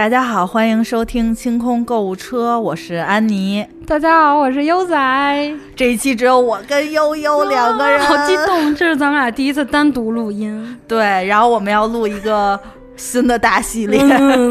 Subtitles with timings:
[0.00, 3.62] 大家好，欢迎收听清空购物车，我是安妮。
[3.86, 4.96] 大家好，我是悠仔。
[5.76, 8.74] 这一期只有我跟悠悠两个人，好激动！
[8.74, 10.74] 这是咱们俩第一次单独录音。
[10.88, 12.58] 对，然后我们要录一个
[12.96, 14.00] 新的大系列，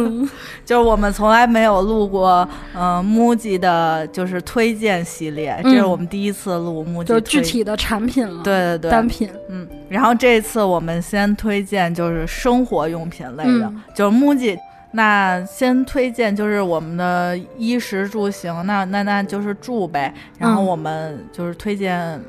[0.64, 8.44] 就是我们从来没有录过，嗯，MUJI 的，就是推荐系列，这是我们第一次录 MUJI，就是具体的产品了。
[8.44, 9.28] 对对对，单品。
[9.50, 14.60] 嗯，然后这次我们先推荐就是生活用品类的，就是 MUJI。
[14.92, 20.14] 那先推荐就是我们的衣食住行，那那那就是住呗。
[20.38, 22.20] 然后我们就是推荐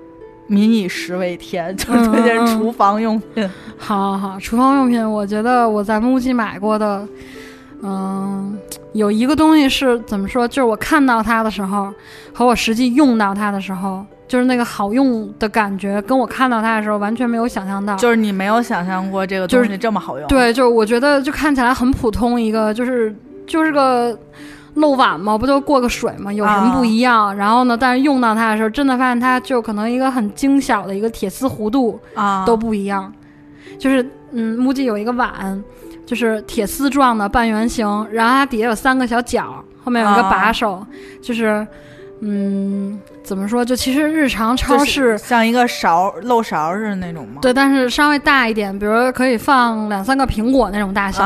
[0.46, 3.48] “民以食为天”， 就是推荐厨房用品。
[3.78, 7.08] 好好好，厨房用品，我觉得我在 MUJI 买过的，
[7.82, 8.58] 嗯，
[8.92, 10.46] 有一个东西是怎么说？
[10.46, 11.92] 就是我看到它的时候
[12.32, 14.04] 和我实际用到它的时候。
[14.30, 17.96] 就是那个好用的感觉，跟我看到它的时候完全没有想象到。
[17.96, 20.28] 就是你没有想象过这个东西这么好用。
[20.28, 23.12] 对，就是我觉得就看起来很普通，一个就是
[23.44, 24.16] 就是个
[24.74, 27.36] 漏碗嘛，不就过个水嘛，有什么不一样？
[27.36, 33.12] 然后呢，但是用到它的时候，真的发现它就可能一个很精小的一个铁丝弧度啊都不一样。
[33.80, 35.60] 就是嗯，木记有一个碗，
[36.10, 40.84] 就是铁丝状的半圆形，然后它底下有三个小角，后面有一个把手，
[41.22, 41.64] 就是
[42.18, 42.98] 嗯。
[43.22, 43.62] 怎么说？
[43.62, 47.38] 就其实日常超市像一个勺漏勺似的那种吗？
[47.42, 51.22] 对，但是稍微大一点，比如可以放两三个苹果那种大小。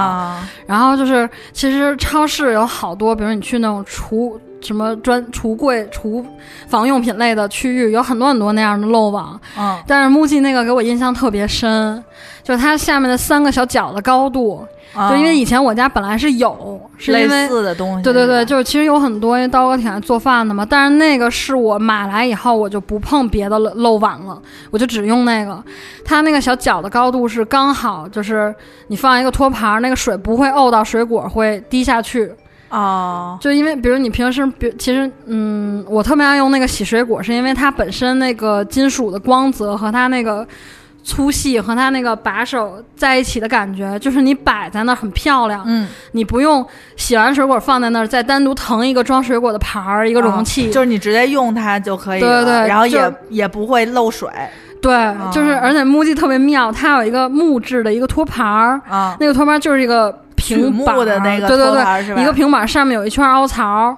[0.66, 6.26] 然后就是，其实超市有好多，比如你去那种厨什么专橱柜、厨
[6.68, 9.40] 房用品类的区域，有很多很多那样的漏网。
[9.56, 9.80] 嗯。
[9.86, 12.04] 但是木记那个给我印象特别深，
[12.42, 14.66] 就是它下面的三个小角的高度。
[15.10, 20.64] 就因为以前我家本来是有类似的东西，对对对，就是其实有很多，因为刀哥挺爱做饭的嘛。
[20.64, 25.60] 但是那个是我买来以后，我就不碰别的漏碗了，我就只用那个。
[26.04, 28.54] 它那个小角的高度是刚好，就是
[28.86, 32.32] 你放一个托盘，那个水不会沤到水果，会滴下去。
[32.68, 40.46] 哦，就因为比如你平时，比其实，嗯，我特别爱用那个洗水果，是因为它本身那个金属的光泽和它那个。
[41.04, 45.62] 粗细和它那个把手在一起的感觉，就是你摆在那儿很漂亮。
[45.66, 46.66] 嗯，你不用
[46.96, 52.42] 洗完水果放在那儿，再单独腾一个装水果的盘儿，一个容器，就是你直接用它就可以了。
[52.42, 54.28] 对对，然后也也不会漏水。
[54.80, 63.96] 对，就是而且木记特别妙，它有一个木质的一个托盘儿啊，那个托盘就是一个平板的那个对对对，一个平板上面有一圈凹槽。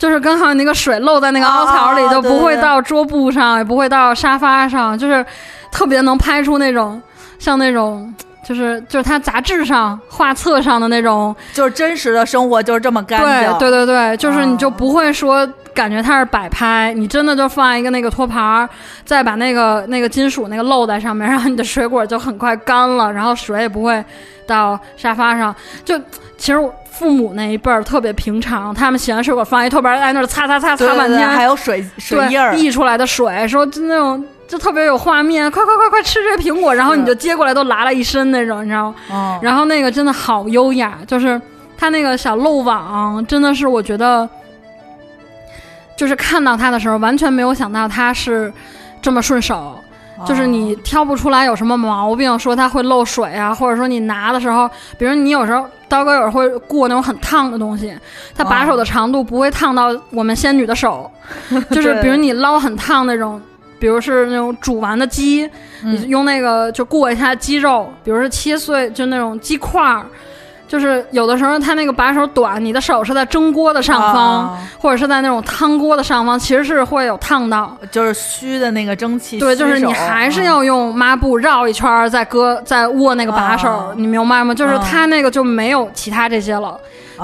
[0.00, 5.24] 就是刚好那个水漏在那个凹槽里，就不会到桌布上，也不会到沙发上，就是
[5.70, 7.00] 特别能拍出那种
[7.38, 8.12] 像那种，
[8.42, 13.58] 就是就是它杂志上画册上的那种，就是真实的生活就是这么干净。
[13.58, 15.46] 对对对对，就是你就不会说
[15.80, 18.68] 感觉它是摆拍，你真的就放一个那个托盘，
[19.04, 24.04] 再把那个那个金属那个漏在上面，然后你的水果就很快干了，然后水也不会
[24.46, 25.54] 到沙发上，
[25.84, 25.98] 就
[26.36, 26.60] 其实。
[27.00, 39.38] 父母那一辈儿特别平常，他们洗完水果放一托盘在那儿擦擦擦擦半天，还有水水印儿溢出来的水，说就那种就特别有画面，快快快快吃这苹果，然后你就接过来都拉了一身那种，你知道吗？
[39.40, 41.40] 然后那个真的好优雅，就是
[41.74, 44.28] 它那个小漏网，真的是我觉得，
[46.00, 48.50] 就是看到它的时候完全没有想到它是
[49.02, 49.78] 这么顺手。
[50.26, 54.68] 就是你挑不出来有什么毛病，说它会漏水啊，或者说你拿的时候，
[54.98, 57.94] 比如你有时候刀哥有时候会过那种很烫的东西，
[58.34, 61.10] 它把手的长度不会烫到我们仙女的手，
[61.70, 63.38] 就是比如你捞很烫那种，
[63.78, 65.48] 比如是那种煮完的鸡，
[65.82, 70.06] 你用那个就过一下鸡肉，比如说切碎就那种鸡块儿。
[70.70, 79.40] 就是有的时候它那个把手短，你的手是在蒸锅的上方，或者是在那种汤锅的上方，其实是会有烫到，就是虚的那个蒸汽。
[79.40, 84.54] 对，就是你还是要用抹布绕一圈再搁再握那个把手，你明白吗？
[84.54, 86.78] 就是它那个就没有其他这些了，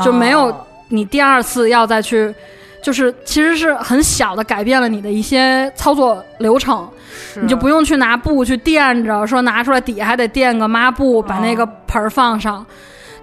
[0.04, 0.52] 就没有
[0.88, 2.34] 你第二次要再去，
[2.82, 6.84] 就是其实是很小的改变了你的一些操作流程，
[7.40, 12.66] 你就不用去拿布去垫着，说拿出来底下还得垫个抹布把那个盆儿放上。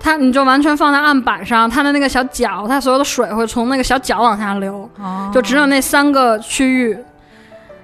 [0.04, 4.88] 它你就完全放在案板上，它的那个小角，它所有的水会从那个小角往下流，
[5.34, 6.98] 就只有那三个区域。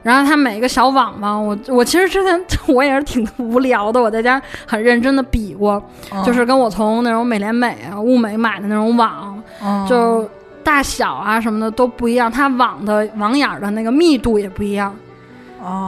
[0.03, 5.81] 然后它每一个小网嘛，我我其实之前 我也是挺无聊的，我在家很认真的比过，
[6.25, 9.41] 就是跟我从那种美廉美啊、物美买的那种网，
[9.87, 10.29] 就
[10.63, 14.93] 大小啊什么的都不一样，它网的网眼的那个密度也不一样。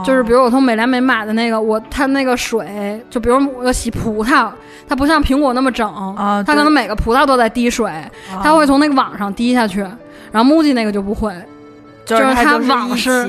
[0.04, 4.50] 就是比如我从美廉美买的那个，我它那个水，就比如我要洗葡萄，
[4.88, 5.90] 它不像苹果那么整，
[6.44, 7.90] 它可能每个葡萄都在滴水，
[8.42, 9.80] 它会从那个网上滴下去，
[10.30, 11.34] 然后 MUJI 那个就不会，
[12.04, 13.24] 就是它网是，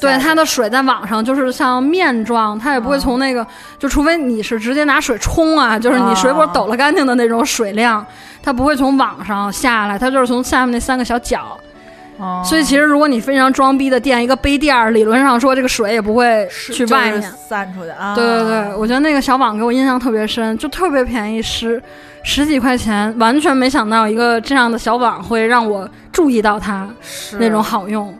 [0.00, 3.46] 对它的水在网上就是像面状，它也不会从那个，
[3.78, 8.04] 就除非你是直接拿水冲啊，就是你水果抖了干净的那种水量，
[8.42, 11.58] 它不会从网上下来，它就是从下面那三个小角。
[12.44, 18.14] 所以其实如果你非常装逼的垫一个杯垫儿，理论上说这个水也不会去外面散出去啊。
[18.14, 21.82] 对对对，我觉得那个小网给我印象特别深，就特别便宜，十
[22.22, 26.88] 十几块钱，完全没想到一个这样的小网会让我注意到它
[27.38, 28.14] 那种好用。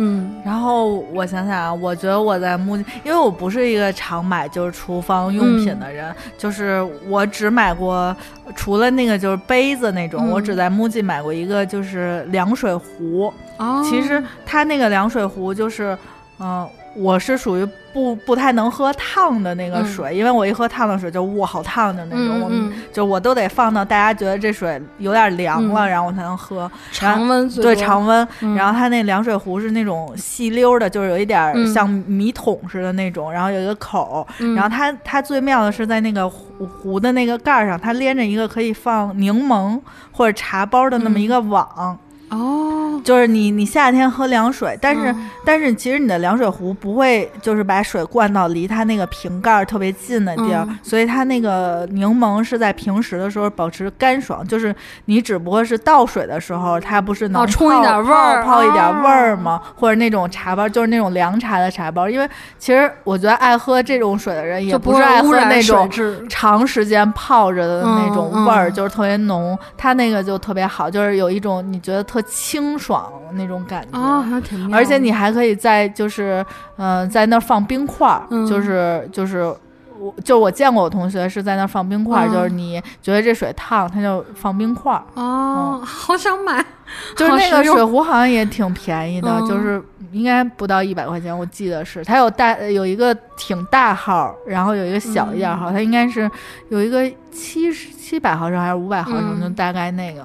[0.00, 8.16] 嗯，然后我想想啊，我觉得我在木，因为我不是一个常买就是厨房用品的人，就是我只买过，
[8.54, 13.32] 除了那个就是杯子那种，我只在木记买过一个就是凉水壶。
[13.56, 15.98] 哦，其实它那个凉水壶就是，
[16.38, 16.64] 嗯，
[16.98, 17.66] 我是属于。
[17.90, 26.70] 不不太能喝烫的那个水，因为我一喝烫的水就哇好烫的那种，我们就我都得放到大家觉得这水有点凉了，然后我才能喝。
[26.92, 34.24] 常温对常温，然后它那凉水壶是那种细溜的，就是有一点像米桶似的那种，然后有一个口，
[34.54, 39.80] 然后它它最妙的是在那个壶壶的那个盖上，它连着一个可以放柠檬
[40.12, 41.98] 或者茶包的那么一个网。
[42.30, 45.14] 哦，就是你，你夏天喝凉水，但是
[45.44, 54.74] 但是其实你的凉水壶不会就是把水灌到离它那个瓶盖特别近的地儿，所以它那个柠檬是在平时的时候保持干爽，就是
[55.06, 59.60] 你只不过是倒水的时候，它不是能冲一点味儿，泡一点味儿吗？
[59.74, 62.28] 或者那种茶包，就是那种凉茶的茶包，因为
[62.58, 65.90] 其实我觉得爱喝这种水的人也不是爱喝那种
[66.28, 72.22] 长时间泡着的那种味儿，就是特别浓，它那个就特别好，就是有一种你觉得特。
[72.30, 72.87] 清爽
[73.32, 74.76] 那种感觉啊，还挺妙。
[74.78, 76.44] 而且你还可以在就是，
[76.76, 79.54] 嗯，在那儿放冰块儿，就是就是
[79.98, 85.02] 我就我见过我同学是在那儿放冰块儿，就是你觉得这水烫，他就放冰块儿。
[85.14, 86.64] 哦， 好想买，
[87.16, 89.82] 就是那个水壶好像也挺便宜的，就是
[90.12, 92.04] 应该不到一百块钱，我记得是。
[92.04, 96.30] 它有大有一个挺大号，然后有一个小一点号，它应该是
[96.70, 97.02] 有一个
[97.32, 100.24] 七十七百毫升还是五百毫升，就大概那个。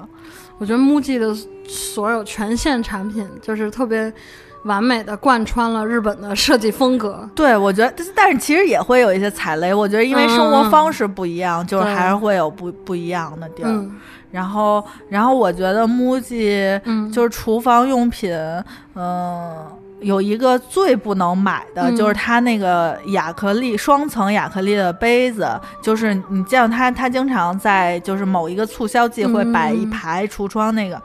[0.58, 1.34] 我觉得 MUJI 的
[1.66, 4.12] 所有全线产品就是特别
[4.64, 7.28] 完美的贯穿了日本的设计风格。
[7.34, 9.74] 对，我觉得，但是其实也会有一些踩雷。
[9.74, 13.86] 我觉得因为生活方式不一样，就是还是会有不不一样的地儿。
[14.30, 18.32] 然后，然后我觉得 MUJI 就是厨房用品，
[18.94, 19.66] 嗯。
[20.04, 25.48] 有一个最不能买的就是它那个亚克力双层亚克力的杯子，
[25.82, 31.00] 就是你见到它，它经常在就是某一个促销季会摆一排橱窗那个。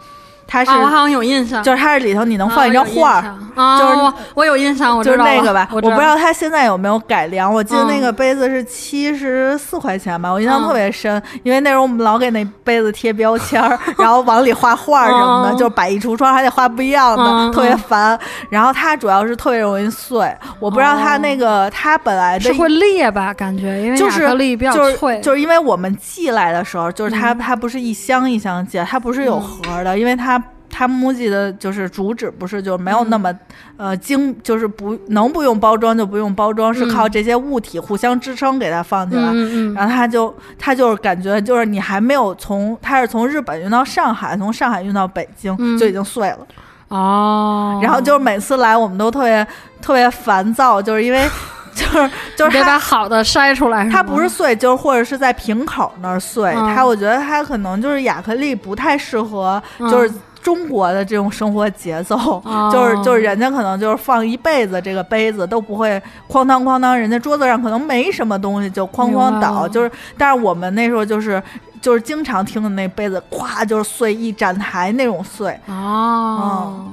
[0.49, 7.53] 它是，我好像有印象，就是它是里头你能放一张画儿，就是我有印象，我就是那个吧，我不知道它现在有没有改良。
[7.53, 18.19] 我记得那个杯子是七十四块钱吧，我印象特别深，因为那时候我们老给那杯子贴标签儿，然后往里画画什么的， 就是摆一橱窗还得画不一样的，特别烦。
[18.49, 23.31] 然后它主要是特别容易碎，我不知道它那个它本来的是会裂吧？
[23.33, 30.38] 感觉因为亚克力比较脆，就是因为我们寄来的时候，就是它它不是一箱一箱寄，它不是有盒的，因为它。
[30.79, 33.37] 它 MUJI 的就是主旨不是就没有那么，
[33.75, 39.73] 呃精，就是不能不用包装就不用包装，是靠这些物体互相支撑给它放进来。
[39.73, 46.39] 然后它就它就是感觉就是你还没有从它是从日本运到上海，从上海运到北京就已经碎了。
[46.87, 47.77] 哦。
[47.83, 49.45] 然后就是每次来我们都特别
[49.81, 51.27] 特别烦躁，就是因为
[51.75, 53.89] 就是就是得把好的筛出来。
[53.89, 56.53] 它不是碎，就是或者是在瓶口那儿碎。
[56.53, 60.09] 它我觉得它可能就是亚克力不太适合，就是。
[60.41, 62.41] 中国的这种生活节奏，
[62.71, 71.41] 就是就是人家可能就是放一辈子这个杯子都不会哐当哐当，人家桌子上可能没什么东西就哐哐倒，就是但是我们那时候就是
[71.81, 75.57] 就是经常听的那杯子咵就是碎一展台那种碎。
[75.67, 76.85] 哦，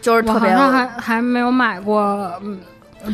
[0.00, 2.00] 就是特别还还没有买过
[2.42, 2.58] 嗯。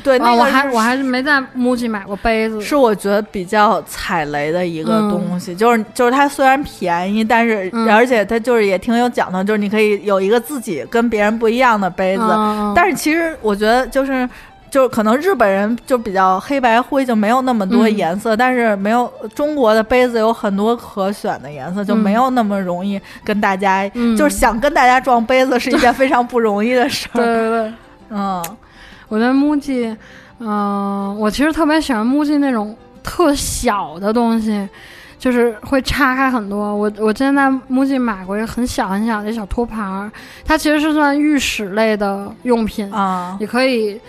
[0.03, 12.23] 对，那我还我还是没在 MUJI 买过杯子，是我觉得比较踩雷的一个东西，就是就是它虽然便宜，但是而且它就是也挺有讲头，就是你可以有一个自己跟别人不一样的杯子，
[12.75, 14.29] 但是其实我觉得就是
[14.71, 27.73] 就是可能日本人就比较黑白灰，就没有那么多颜色，但是没有中国的杯子有很多可选的颜色，就没有那么容易跟大家，就是想跟大家撞杯子是一件非常不容易的事儿，对对对，
[28.11, 28.43] 嗯。
[29.12, 29.95] 我觉得 MUJI，
[30.38, 34.66] 嗯，我其实特别喜欢 MUJI 那种特小的东西，
[35.19, 36.75] 就是会岔开很多。
[36.75, 40.11] 我我之前在 MUJI 买过一个很小很小的小托盘儿，
[40.47, 44.00] 它其实是算浴室类的用品啊，也可以。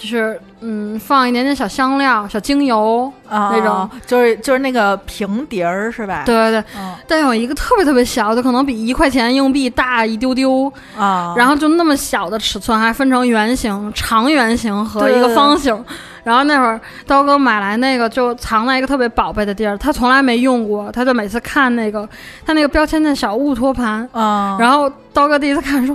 [0.00, 6.22] 就是嗯，放一点点小香料、小精油那种，就是就是那个平碟儿是吧？
[6.24, 6.64] 对对对，
[7.06, 15.84] 但有一个特别特别小的，可能比一块钱硬币大一丢丢啊，然后就那么小的尺寸，还分成圆形、长圆形和一个方形。
[16.24, 22.08] 然后那会儿刀哥买来那个就藏在一个特别宝贝的地儿，他从来没用过，他就每次看那个
[22.46, 25.94] 他那个标签的小物托盘啊，然后刀哥第一次看说。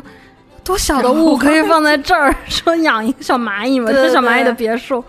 [0.65, 2.35] 多小的物可以放在这儿？
[2.49, 5.01] 说养一个小蚂蚁嘛，这小蚂蚁的别墅，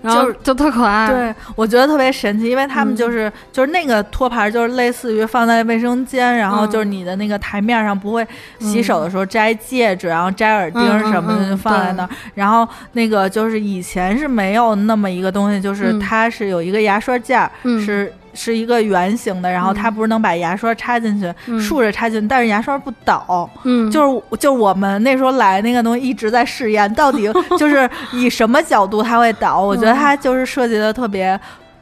[0.00, 1.08] 然后就特可爱。
[1.08, 8.26] 对，我觉得特别神奇，因为他们就是就是那个托盘，就是类似于放在卫生间，然后就是你的那个台面上不会
[8.60, 10.80] 洗手的时候摘戒指，然后摘耳钉
[11.10, 12.08] 什么的就放在那儿。
[12.34, 17.50] 然后那个就是以前是没有那么一个东西，就是它是有一个牙刷架，
[17.84, 18.12] 是。
[18.34, 23.48] 是一个圆形的，然后它不是能把牙刷插进去，竖着插进去，但是牙刷不倒。
[23.64, 29.60] 嗯，就是就我们那时候来那个东西一直在试验，到底 就是以什么角度它会倒？
[29.60, 31.38] 我觉得它就是设计的特别，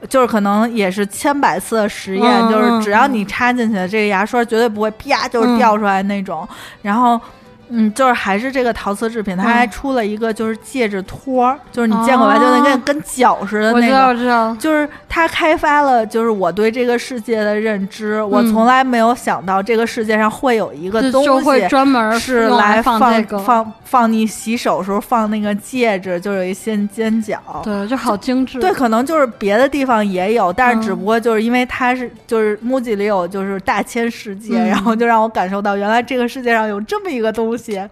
[0.08, 6.48] 就是可能也是千百次的实验，就是只要你插进去，这个牙刷绝对不会啪就是掉出来那种。
[6.82, 7.20] 然后。
[7.70, 12.36] 嗯，就是还是这个陶瓷制品，它还出了一个就是戒指托，就是你见过吧？
[12.36, 13.76] 就那个跟脚似的那个。
[13.76, 14.56] 我知道，我知道。
[14.56, 18.20] 就是它开发了，就是我对这个世界的认知。
[18.22, 22.98] 我从来没有想到这个世界上会有一个东西专门是来放
[23.44, 27.40] 放放你洗手时候放那个戒指，就有一些尖角。
[27.62, 28.58] 对，就好精致。
[28.58, 37.59] 对，可能就是别的地方也有，但是只不过就是因为它是就是 MUJI 里有就是大千世界，然后就让我感受到原来这个世界上有这么一个东西。
[37.60, 37.88] 些，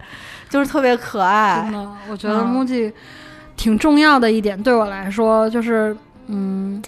[0.49, 1.61] 就是特别可爱。
[1.63, 2.91] 真的，我觉得 MUJI
[3.55, 5.95] 挺重要的一点，对我来说就是，
[6.27, 6.81] 嗯，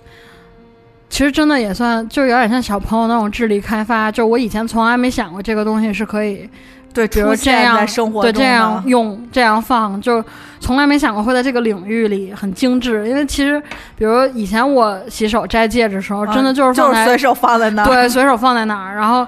[1.09, 4.11] 其实真的也算，就有点像小朋友那种智力开发。
[4.11, 6.50] 就我以前从来没想过这个东西是可以，
[6.93, 10.23] 对，比如这样生活对这样用这样放，就
[10.61, 13.05] 从来没想过会在这个领域里很精致。
[13.09, 13.61] 因为其实，
[13.97, 18.95] 比如以前我洗手摘戒指的时候，真的就是就是随手放在那儿，对，随手放在那儿。
[18.95, 19.27] 然后，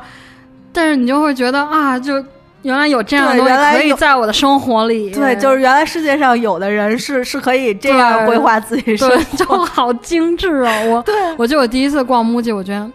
[0.71, 2.23] 但是你就会觉得啊，就。
[2.63, 10.81] 原来有这样的东西可以在我的生活里，对，就是原来世界上有的人是是可以这样规划自己生活， 就好精致啊！
[10.85, 12.89] 我，对，我记得我第一次逛 MUJI，我觉得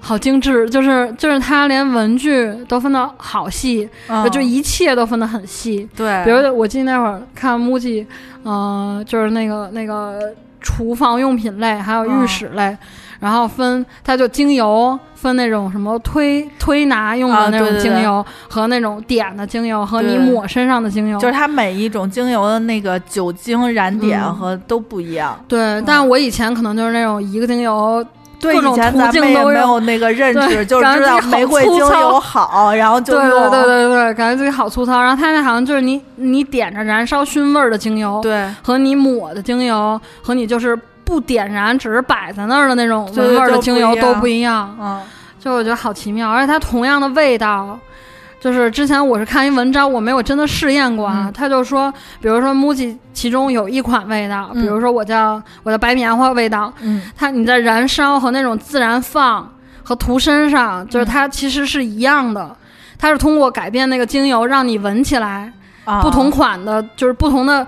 [0.00, 3.88] 好精致，就是就是他连文具都分的好细，
[4.30, 5.88] 就一切都分的很细。
[5.96, 8.06] 对，比如我记得那会儿看 MUJI，
[8.44, 10.32] 嗯，就是那个那个
[10.64, 12.76] 厨房用品类，还有浴室类。
[13.20, 25.42] 然后分，它就精油分那种什么推推拿用的那种精油，和那种点的精油，和你抹身上的精油，就是它每一种精油的那个酒精燃点和都不一样。
[25.48, 28.04] 对，但我以前可能就是那种一个精油，
[28.52, 35.00] 对，以前咱们也没有那个认知，就知道玫瑰精油好，然后就对对对对对，感觉自己好粗糙。
[35.00, 40.78] 然后它那好像就是你你点着燃烧熏味儿的精油，对，和你抹的精油，和你就是。
[41.06, 45.02] 不点燃，只是摆在那儿的那种闻味儿的精油都不一样，嗯，
[45.38, 47.78] 就我觉得好奇妙，而且它同样的味道，
[48.44, 59.50] 就是之前我是看一文章，我没有真的试验过啊，他就说，比如说 MUJI 其中有一款味道，比如说我叫我的白棉花味道，嗯，它你在燃烧和那种自然放
[59.82, 62.54] 和涂身上，就是它其实是一样的，
[62.98, 65.50] 它是通过改变那个精油让你闻起来
[66.02, 67.66] 不同款的，就是不同的。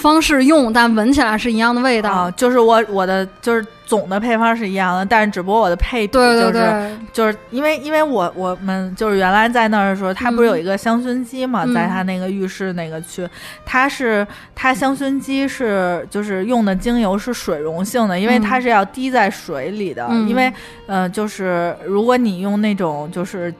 [0.00, 2.30] 方式用，但闻起来是一样的味道。
[2.30, 13.28] 就是我我的就是总的配方是一样的，但是只不过我的配比就是就是因为因为我我们就是原来在那儿的时候，它不是有一个香薰机嘛，在它那个浴室那个区，
[13.66, 20.50] 它是它香薰机是就是用的精油是水溶性的，因为它是要滴在水里的，因为
[20.86, 23.52] 呃就是如果你用那种就是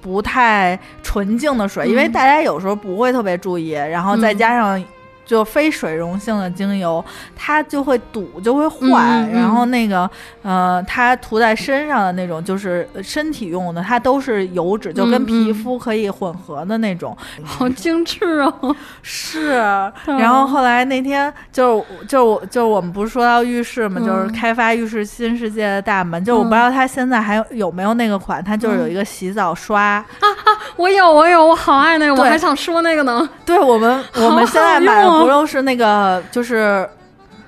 [0.00, 4.82] 不太纯净的水，因为大家有时候不会特别注意，然后再加上。
[5.24, 7.04] 就非水溶性的精油，
[7.34, 9.28] 它就会堵，就会坏。
[9.32, 10.08] 然后那个，
[10.42, 17.16] 呃，它涂在身上的那种，就是身体用的，它都是油脂，就跟皮肤可以混合的那种。
[17.44, 18.76] 好精致哦！
[19.02, 19.58] 是。
[20.06, 26.22] 然后后来那天，就就就我们不是说到浴室嘛，就是开发浴室新世界的大门。
[26.24, 29.82] 就我不知道它现在还有有没有那个款，它就是有一个洗澡刷。
[29.84, 30.50] 啊啊！
[30.76, 33.28] 我有，我有，我好爱那个，我还想说那个呢。
[33.44, 35.10] 对我们， 我们现在买的。
[35.10, 36.88] 不都是那个就是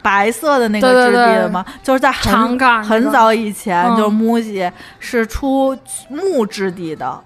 [0.03, 1.65] 白色的那个质地的吗？
[1.83, 4.71] 就是在很很早以前，就是 MUJI
[5.01, 5.77] 是出
[6.09, 7.19] 木质地的，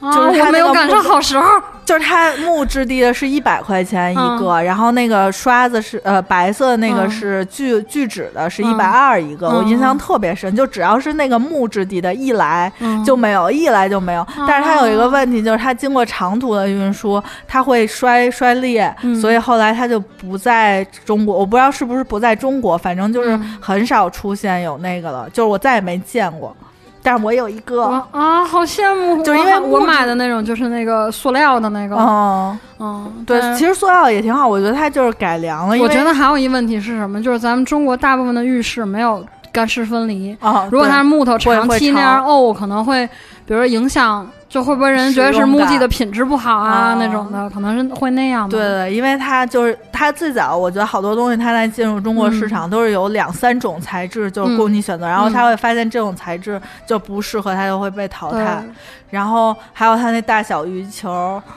[0.00, 1.44] 就是我没有赶上好时候。
[1.84, 9.50] 就是它木质地的是一百块钱一个，然后那个刷子是呃白色的那个是聚聚酯的，是一百二一个。
[9.50, 12.72] 我印象特别深，就只要是那个木质地的，一来
[13.04, 14.26] 就没有，一来就没有。
[14.48, 21.36] 但是它有一个问题，就是它经过长途的运输，它会摔摔裂，所以后来它就不在中国。
[21.36, 26.56] 我不知道是不是不在中国，反正就是很少出现有那个了，就是我再也没见过。
[27.04, 29.22] 但是我有一个啊，好羡慕！
[29.22, 31.94] 就是因为我买的那种，就是那个塑料的那个。
[31.96, 35.76] 嗯嗯，对，其实塑料也挺好，我觉得它就是改良了。
[35.78, 37.22] 我觉得还有一问题是什么？
[37.22, 40.66] 就是咱们中国大部分的浴室没有干湿分离啊。
[40.72, 43.06] 如果它是木头，长期那样沤，可能会，
[43.44, 44.26] 比如说影响。
[44.54, 46.94] 就会不会人觉得是木屉的品质不好啊？
[46.96, 48.48] 那种的可能是会那样。
[48.48, 58.62] 对对，因为它就是它最早，我觉得好多东西它在进入中国市场都是有两三种材质，就是供你选择，然后他会发现这种材质就不适合，它就会被淘汰。
[59.10, 61.08] 然后还有它那大小浴球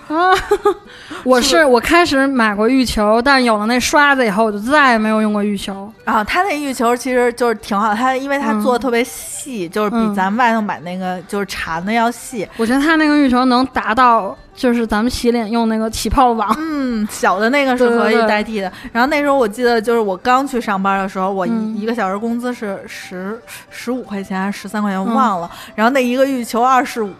[0.08, 0.30] 啊，
[1.26, 5.92] 我是我开始买过浴球，但是有了那刷子以后，我就再也没有用过浴球。
[6.04, 12.48] 啊，它那浴球其实就是挺好，它因为它做的特别细，就是比咱们外头买那个就是缠的要细。
[12.58, 14.36] 我觉得他那个运球能达到。
[14.58, 18.70] 就是咱们洗脸用那个起泡网，嗯，小的那个是可以代替的。
[18.92, 25.48] 然后那时候我记得，就是我刚去上班的时候，我一一个小时工资是十十五块钱还是十三块钱，我忘了。
[25.76, 27.14] 然后那一个浴球二十五，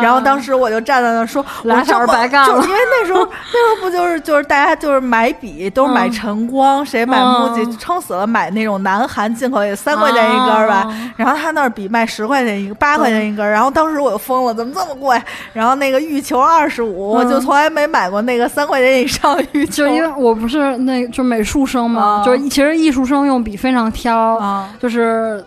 [0.00, 2.54] 然后当时我就站在那说，俩小时白干了。
[2.64, 3.20] 因为那时候
[3.52, 10.90] 那时候不就是就是大家就是买笔都是买晨光，谁买木吉撑死了买那种南韩进口也三块钱一根吧。
[11.18, 13.46] 然后他那儿笔卖十块钱一个，八块钱一根。
[13.46, 15.20] 然后当时我就疯了，怎么这么贵？
[15.52, 16.69] 然后那个浴球二。
[16.70, 25.44] 十五，我就从来没买过那个三块钱以上浴球，就因为我不是那就美术生嘛，就是其实艺术生用笔非常挑，就是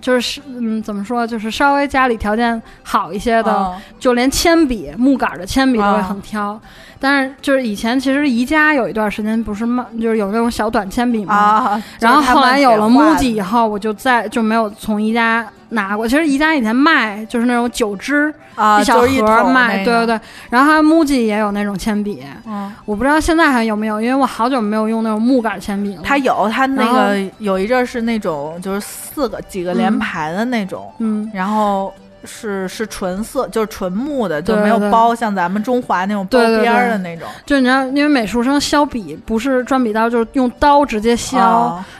[0.00, 6.60] 就是嗯怎么说，就是稍微家里条件好一些的，就连铅笔木杆的铅笔都会很挑。
[7.00, 16.06] 但是就是以前其实宜家有一段时间不是卖，就是有那种小短铅笔嘛，然后后来有了 MUJI 以后，我就再就没有从宜家拿过。
[16.06, 18.32] 其实宜家以前卖就是那种九支。
[18.56, 26.02] 啊，一小盒卖，对对对，然后它 MUJI 也有那种铅笔，嗯，我不知道现在还有没有，因为我好久没有用那种木杆铅笔了。
[26.04, 31.90] 它有，它那个有一阵是那种就是四个几个连排的那种，嗯，然后。
[32.24, 37.26] 是是纯色，就是纯木的，就没有包，像咱们中华那种包边儿的那种。
[37.46, 41.38] 就你知道，因为美术生削笔不是转笔刀，就是用刀直接削，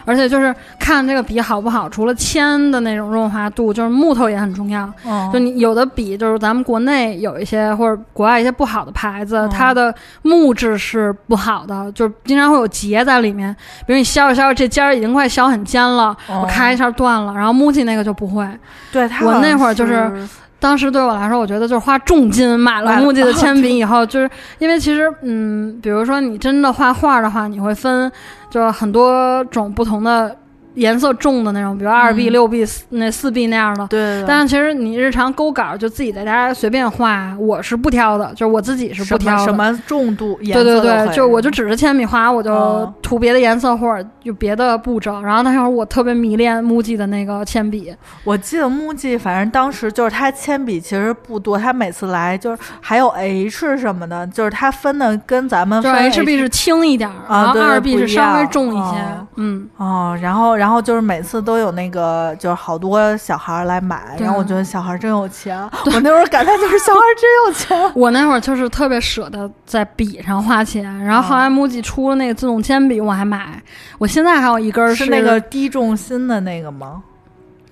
[0.04, 4.90] 而且就是看这个笔好不好，除了铅的那种润滑度，就是木头也很重要。
[5.32, 13.54] 就你有的笔，就是咱们国内有一些或者国外一些不好的牌子，它的木质是不好的，就是经常会有结在里面。
[13.86, 17.32] 比如你削着削着，这尖儿已经快削很尖了，我咔一下断了。
[17.34, 18.46] 然后 MUJI 那个就不会。
[18.92, 20.09] 对，我那会儿就是。
[20.58, 28.10] 当时对我来说，我觉得就是花重金买了木吉的铅笔以后，就是因为其实，嗯，比如说你真的画画的话，你会分，
[28.50, 30.36] 就是很多种不同的。
[30.74, 33.86] 颜色重的那种，比如二 B、六 B、四那四 B 那样的。
[33.88, 34.24] 对。
[34.26, 39.44] 但是其实你日常勾稿就自己在家随便画，我是不挑的，就是我自己是不挑的。
[39.44, 40.62] 什么重度颜色？
[40.62, 45.20] 对对对，就我就指着铅笔画，我就涂别的颜色或者有别的步骤。
[45.22, 47.94] 然后那会儿我特别迷恋 MUJI 的那个铅笔。
[48.24, 55.80] 我记得 MUJI 反正当时就是他铅笔其实不多，他每次来就是还有 H 什么的，就是他分的跟咱们。
[55.82, 58.96] 就 HB 是轻一点，然后二 B 是稍微重一些。
[59.36, 59.68] 嗯。
[59.76, 65.58] 哦，然后然后就是每次都有那个，就是好多小孩来买，然后我觉得小孩真有钱。
[65.86, 67.92] 我那会儿感叹就是小孩真有钱。
[67.96, 73.62] 我那会儿就是特别舍得在笔上花钱，然后后来 MUJI 出了那个自动铅笔，我还买。
[73.96, 77.02] 我现在还有一根是那个低重心的那个吗？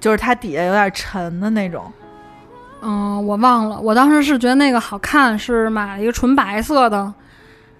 [0.00, 1.92] 就是它底下有点沉的那种。
[2.80, 3.78] 嗯，我忘了。
[3.78, 7.12] 我当时是觉得那个好看，是买了一个纯白色的，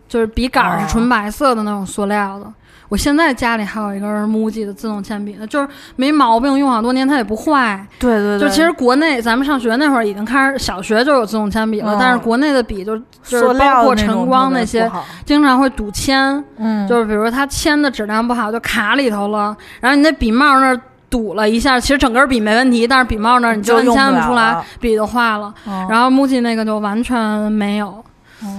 [0.06, 2.52] 就是笔杆是纯白色的那种塑料的。
[2.88, 7.86] 我现在家里还有一根 MUJI 的自动铅笔呢，就是没毛病，用好多年它也不坏。
[7.98, 8.48] 对对对。
[8.48, 14.90] 就其实国内咱们上学那会儿已经开始，小学就有自动铅笔了，但是国内的笔就就是包括晨光那些，
[15.24, 16.42] 经常会堵铅。
[16.56, 16.88] 嗯。
[16.88, 19.56] 就是比如它铅的质量不好，就卡里头了。
[19.80, 25.52] 然后你那笔帽那儿堵了一下，其实整根笔没问题，但是笔帽那儿你就铅不出来，笔就坏了。
[25.90, 28.02] 然后 MUJI 那个就完全没有。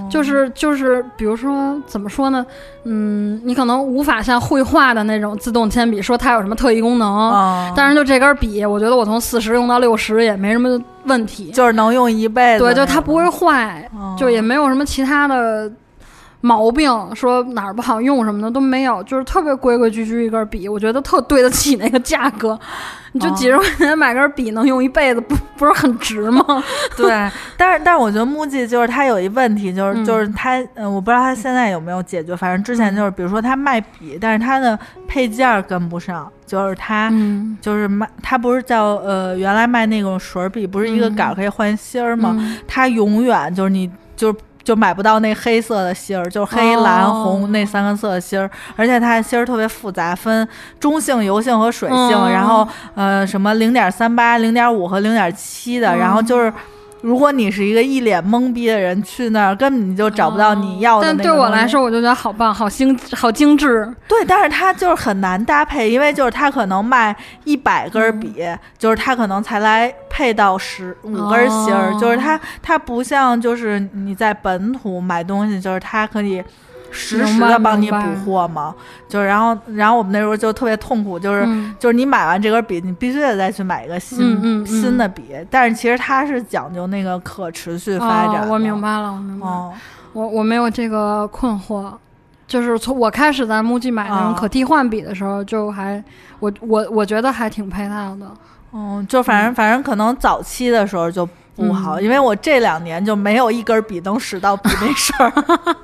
[0.10, 2.46] 就是就是，比如说怎么说呢？
[2.84, 12.64] 嗯，你可能无法像绘画的那种自动铅笔说它有什么特异功能，但是就这根笔，我觉得我从四十用到六十也没什么问题，就是能用一辈子。
[12.64, 15.72] 对，就它不会坏，就也没有什么其他的
[16.42, 22.58] 毛病，说哪儿不好用什么的都没有，就是特别规规矩矩一根笔，我觉得特对得起那个价格。
[23.12, 26.46] 你就几十块钱买根笔能用一辈子，不 不是很值吗？
[26.96, 27.10] 对，
[27.58, 32.36] 但是 但是我觉得 MUJI 就是它有一问题，就是就是它，嗯，我不知道它现在有没有解决。
[32.36, 37.12] 反正之前就是，比如说它卖笔，但是它的配件跟不上，就是它
[37.60, 42.38] 就是卖，它不是叫呃原来卖那种水笔，不是一个杆可以换芯儿吗？
[42.68, 44.34] 它永远就是你就。
[44.70, 50.48] 就买不到那黑色的芯儿，就是黑蓝红那三个色的芯儿，而且它的芯儿特别复杂，分
[50.80, 56.54] 中性、油性和水性，然后呃什么零点三八、零点五和零点七的，然后就是。
[57.02, 61.08] 如果你是一个一脸懵逼的人，去那儿根本你就找不到你要的。
[61.08, 63.92] 但对我来说，我就觉得好棒，好精，好精致。
[64.08, 68.44] 对，但是它就是很难搭配，因为就是它可能卖一百根笔，
[68.78, 76.44] 就是它可能才来配到十五根芯儿，就是它它不像就是你在本土买东西，就是它可以。
[76.92, 78.74] 实时的帮你补货吗？
[79.08, 81.46] 就是，然后，然后我们那时候就特别痛苦，就是，
[81.80, 85.24] 就是你买完这根笔，你必须得再去买一个新新的笔。
[85.50, 88.48] 但是其实它是讲究那个可持续发展。
[88.48, 89.48] 我明白了，我明白。
[90.14, 91.92] 我我没有这个困惑，
[92.48, 96.04] 就是从我开始在 MUJI 买那种可替换笔的时候，就还
[96.40, 98.26] 我我我觉得还挺配套的。
[98.74, 101.28] 嗯，就反正反正可能早期的时候就。
[101.60, 105.34] 不好，因为我这两年就没有一根笔能使到笔没水儿，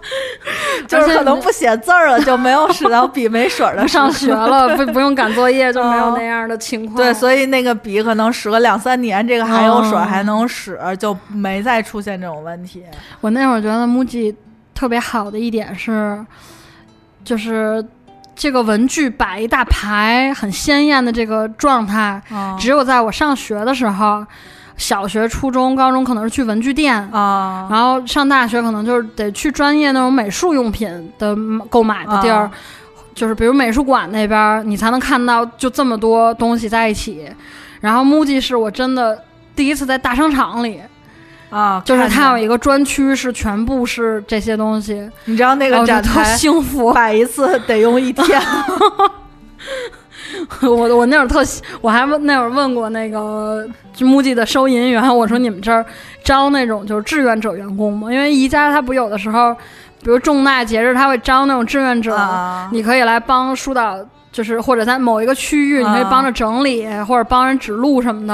[0.87, 3.85] 就是可能不写字儿了，就没有使到笔没水儿的。
[3.87, 6.95] 上学了不不用赶作业，就没有那样的情况。
[6.95, 12.81] 对，所以那个笔可能使了两三年，这个还有水还能使，就没再出现这种问题。
[13.19, 14.33] 我那会儿觉得 MUJI
[14.73, 16.25] 特别好的一点是，
[17.23, 17.85] 就是
[18.33, 22.21] 这个文具摆一大排很鲜艳的这个状态，
[22.57, 24.25] 只有在我上学的时候。
[24.77, 31.35] 小学、初中、高中可能是去文具店啊，然后上大学可能就是得去专业那种美术用品的
[31.69, 32.49] 购买的地儿，
[33.13, 37.29] 就是比如美术馆那边，你才能看到就这么多东西在一起。
[37.79, 39.17] 然后 MUJI 是我真的
[39.55, 40.81] 第一次在大商场里
[41.49, 48.41] 啊，就是它有一个专区是全部是这些东西，你知道那个展台幸福摆一次得用一天。
[50.61, 51.41] 我我那会儿特，
[51.81, 53.67] 我还问那会儿问过那个
[53.97, 55.85] MUJI 的收银员，我说你们这儿
[56.23, 58.11] 招那种就是志愿者员工吗？
[58.11, 59.53] 因为宜家它不有的时候，
[60.03, 62.15] 比如重大节日，他会招那种志愿者，
[62.71, 63.97] 你可以来帮疏导，
[64.31, 68.33] 就是或者在某一个区域，你可以帮着整理或者帮人指路什么的。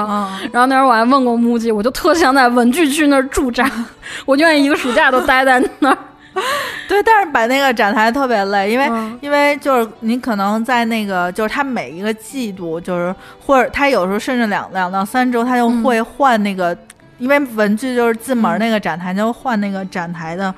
[0.52, 3.70] 然后那会儿我还问过 MUJI，我就特想在文具区那儿驻扎，
[4.26, 5.98] 我愿意一个暑假都待在那儿。
[6.88, 8.90] 对，但是摆那个展台特别累，因为
[9.22, 16.78] 因为就是你可能在那个就是他每一个季度，就是或者他有时候甚至两两到三周，他就会换那个，
[17.18, 20.54] 因为文具就是进门那个展台就换那个展台的，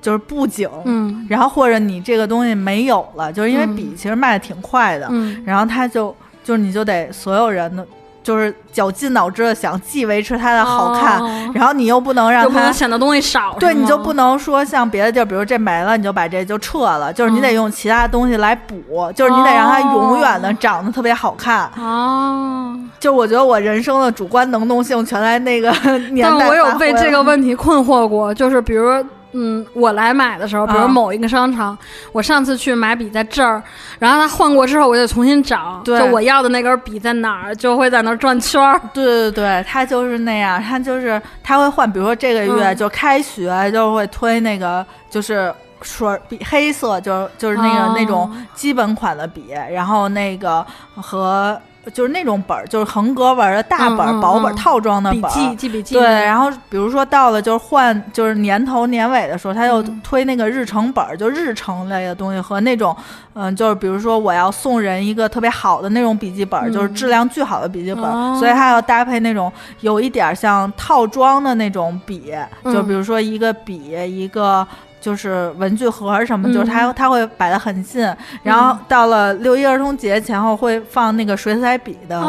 [0.00, 7.86] 就是布景，嗯，然后或者你这个东西没有了，就是因为笔其实卖的挺快的，嗯，然后他就就是你就得所有人的。
[8.26, 11.22] 就是绞尽脑汁的想既维持它的好看，
[11.54, 21.70] 然后你又不能让它显得东西少，对，你就不能说像别的地儿，比如这没了，你就把这就撤了，就是你得用其他东西来补，就是你得让它永远的长得特别好看。
[21.78, 25.70] 哦，就我觉得我人生的主观能动性全在那个
[26.10, 26.36] 年代。
[26.36, 29.04] 但我有被这个问题困惑过，就是比如。
[29.38, 31.76] 嗯，我来买的时候，比如某一个商场，
[32.10, 33.62] 我上次去买笔在这儿，
[33.98, 38.80] 然后他换过之后，我得重新找，就我要的那根笔在哪儿，就会在那儿转圈儿。
[38.94, 51.60] 对对对，他就是那样，他就是他会换，比如说这个月就开学就会推那个就是水笔黑色，就就是那个那种基本款的笔，然后那个和。
[51.92, 55.94] 就是那种本儿，就是横格纹的大本、薄本套装的本儿，记记笔记。
[55.94, 62.94] 对，然后比如说到了就是换，就是年头年尾的时候，他又推那个日程本儿，就日程类的东西和那种，
[63.34, 68.04] 嗯，就是比如说我要送人一个特别好的那种笔记本，就是质量巨好的笔记本，
[68.38, 74.66] 所以他要搭配那种有一点像套装的那种笔，就比如说一个笔一个。
[75.06, 78.02] 就是文具盒什么，就是它它会摆的很近，
[78.42, 82.20] 然后到了六一儿童节前后会放那个水彩笔的，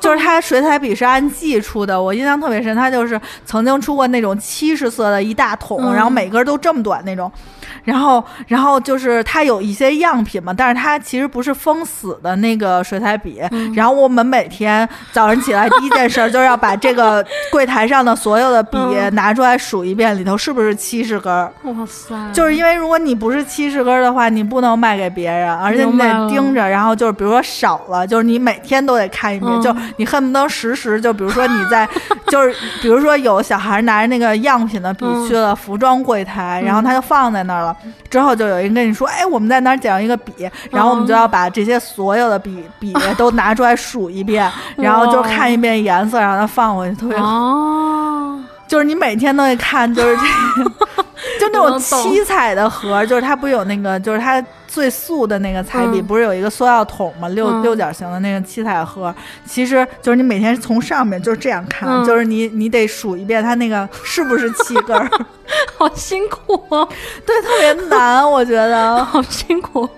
[0.00, 7.30] 就是它水彩笔是按季出的，我印象特别深，它就是曾经出过那种七十色的一大桶，然后每根都这么短那种。
[7.84, 13.40] 然后，然后就是它有一些样品嘛，但是它其实不是封死的那个水彩笔。
[13.74, 18.78] 然后我们每天早上起来第一件事就是要把这个柜台上的所有的笔
[19.12, 21.32] 拿出来数一遍，里头是不是七十根？
[21.32, 22.14] 哇塞！
[22.32, 31.88] 就是因为如果你不是七十根的话，你不能卖给别人，而且你得盯着，然后就是比如说少了，就是你每天都得看一遍，就你恨不得实时，就比如说你在，
[32.28, 37.76] 就是比如说有小孩拿着那个样品的笔去了服装柜台，然后他就放在那儿了，
[38.08, 40.32] 之后就有人跟你说，哎，我们在哪儿捡到一个笔，
[40.70, 48.38] 然后我们就要把这些所有的笔笔都拿出来数一遍，然后就看一遍颜色，让它放回去，特别好。
[48.66, 50.22] 就是你每天都会看，就是这
[50.64, 50.70] 个，
[51.40, 57.28] 就那种七彩的盒，就是它不有那个，就是它最素的那个彩笔，不是有一个塑料桶吗？
[57.28, 65.08] 六六角形的那个七彩盒，其实就是你每天从上面就是这样看，就是你你得数一遍它那个是不是七根儿，
[65.78, 66.86] 好辛苦啊！
[67.24, 69.88] 对，特别难，我觉得 好辛苦。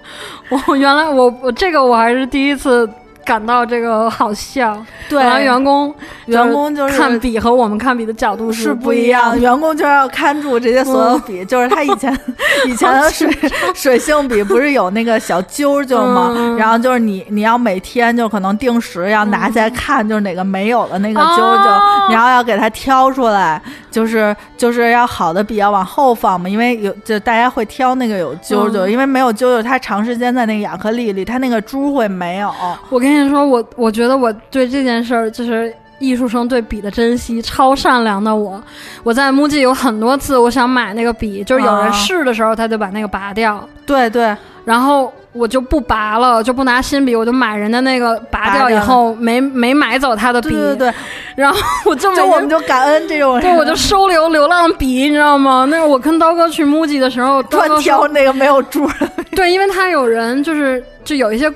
[0.66, 2.88] 我原来我我这个我还是第一次。
[3.28, 12.18] 感到这个好笑，对，然后员工员工就是看笔和我们看笔的角度是不一样，员工就要看住这些所有笔，就是他以前
[12.64, 13.30] 以前的水
[13.74, 16.56] 水性笔不是有那个小揪揪吗？
[16.58, 21.68] 然后就是你你要每天就可能定时要拿起来看，就是哪个没有了那个揪揪，
[22.10, 23.60] 然后要给它挑出来，
[23.90, 32.50] 就是就是要好的笔要往后放嘛，因为有就大家会挑那个有揪揪，因为没有揪揪，它长时间在那个亚克力里，它那个珠会没有。
[32.88, 33.17] 我跟你。
[33.31, 38.62] 说，我我觉得我对这件事儿就是艺术生对笔的珍惜，超善良的我。
[39.02, 43.66] 我在 MUJI 有很多次，我想买那个笔，就是有人试的时候，他就把那个拔掉。
[43.87, 50.50] 对对，然后我就不拔了，就不拿新笔，我就买人家那个拔掉以后没没买走他的笔。
[50.50, 50.94] 对对对，
[51.35, 55.66] 然后我就就我们就感恩这种，对，我就收留流浪笔，你知道吗？
[55.70, 58.94] 那我跟刀哥去 MUJI 的时候，专挑那个没有珠的。
[59.33, 61.52] 对，因为他有人就是就有一些。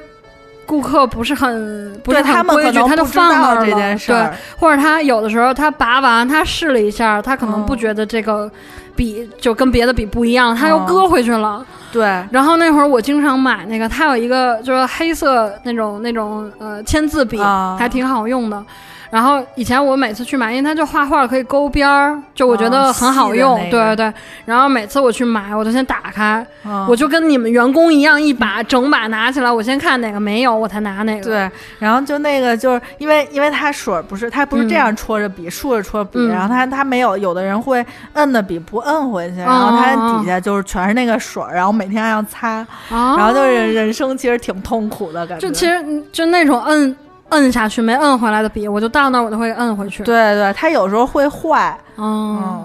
[0.72, 3.98] 顾客不是很不是很规矩，他就放那儿了。
[3.98, 8.50] 对，或者他有的时候他拔完，他试了一下，他可能不觉得这个
[8.96, 11.62] 笔就跟别的笔不一样，他又搁回去了。
[11.92, 12.04] 对。
[12.30, 17.38] 然后那会儿我经常买那个，他有一个就是黑色那种那种呃签字笔，
[17.78, 18.64] 还挺好用的。
[19.12, 23.59] 然后以前我每次去买，因为它就画画可以勾边儿，就我觉得很好用。
[23.68, 24.14] 对对对。
[24.46, 26.44] 然后每次我去买，我都先打开，
[26.88, 31.25] 我就跟你们员工一样，一把整把拿起来，我先看哪个没有，我才拿哪个。
[31.25, 31.51] 对。
[31.79, 45.46] 然后就那个就是因为因为它水不是它不是这样戳着笔竖着戳笔，然后它它没有有的人会摁的笔不摁回去，然后它底下就是全是那个水，然后每天还要擦，然后就是人生其实挺痛苦的感觉。
[45.46, 46.96] 就其实就那种摁。
[47.33, 50.03] 摁下去没摁回来的笔，我就到那儿我就会摁回去。
[50.05, 51.79] 对对，它有时候会坏。
[51.99, 52.64] 嗯，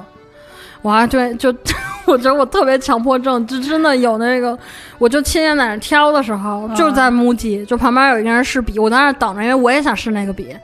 [0.82, 1.54] 我还对，就
[2.06, 4.58] 我觉得我特别强迫症，就真的有那个，
[4.98, 10.56] 我就亲眼在那挑的时候，就在 MUJI，就旁边有一个人试笔，我在那等着，因为我也想试那个笔。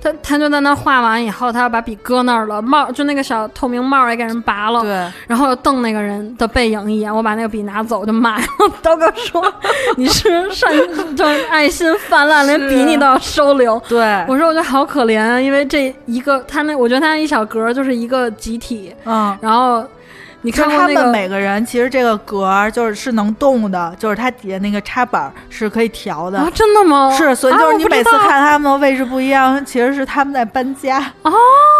[0.00, 8.46] 他他就在那画完以后，他要把笔搁那儿了，帽就那个小透明帽也给人拔了，对，然后瞪那个人的背影一眼，我把那个笔拿走就买了。
[8.80, 9.42] 刀哥说
[9.98, 10.72] ：“你是善，
[11.16, 19.84] 就是爱心泛滥，连笔你都要收留。”对，我说我觉得好可怜啊，因为这一个他那，我觉得他那一小格就是一个集体，嗯，然后。
[20.48, 26.38] 你看他们每个人，其实这个格儿就是是能动的，就是它底下那个插板是可以调的。
[26.38, 27.14] 啊，真的吗？
[27.14, 31.00] 是，所以就是你每次看他们的位置不一样，其实是他们在搬家。
[31.20, 31.30] 哦，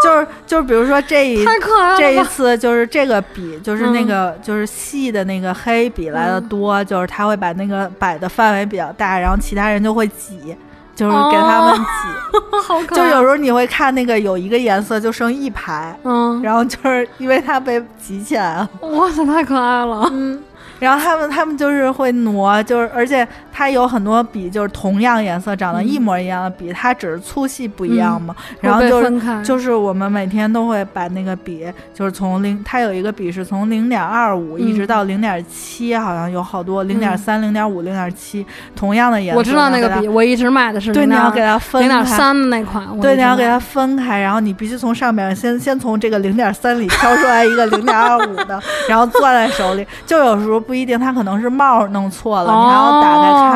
[0.04, 10.54] 就是就是，比如说这一太可爱了，这一次就是这个笔，就是那个就是细的那个黑笔来的多，就是他会把那个摆的范围比较大，然后其他人就会挤。
[10.98, 20.42] 就是给他们挤，就有时候你会看那个有一个颜色就剩一排，嗯，然后就是因为它被挤起来了，哇塞，太可爱了，嗯。
[20.80, 23.26] 然后他们他们就是会挪，就是而且
[23.58, 28.32] 它有很多笔，就是同样颜色长得一模一样的笔，它只是粗细不一样嘛。
[28.60, 39.38] 然后就是就是我们每天都会把那个笔，就是从零，它有一个笔是从零点二五一直到零点七，好像有好多零点三、零点五、零点七，同样的颜色。
[39.40, 42.86] 我知道那个笔，我一直买的是对，你要给它分零点三的那款。
[43.00, 49.84] 对，你要给它分开，然后你必须从上面先先从这个零点三里挑出来一个 零点二五的，然后攥在手里。
[50.06, 53.47] 就有时候不一定，它可能是帽弄错了，你还要打开看。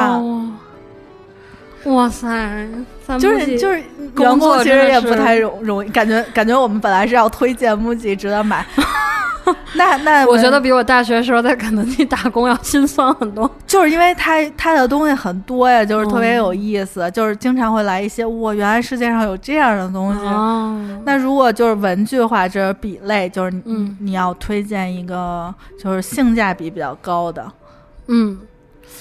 [1.84, 2.28] 哇塞，
[3.18, 3.82] 就是就是，
[4.18, 8.64] 员工其实也不太容容易，感觉感觉我们本来是要推荐 MUJI 值得买。
[9.74, 20.20] 那那我觉得比我大学时候在肯德基打工要心酸很多， 就是因为它它的东西很多呀，就是特别有意思，就是经常会来一些哇，原来世界上有这样的东西。
[21.04, 25.52] 那如果就是文具的话，这是笔类，就是嗯，你要推荐一个
[25.82, 27.44] 就是性价比比较高的，
[28.06, 28.38] 嗯，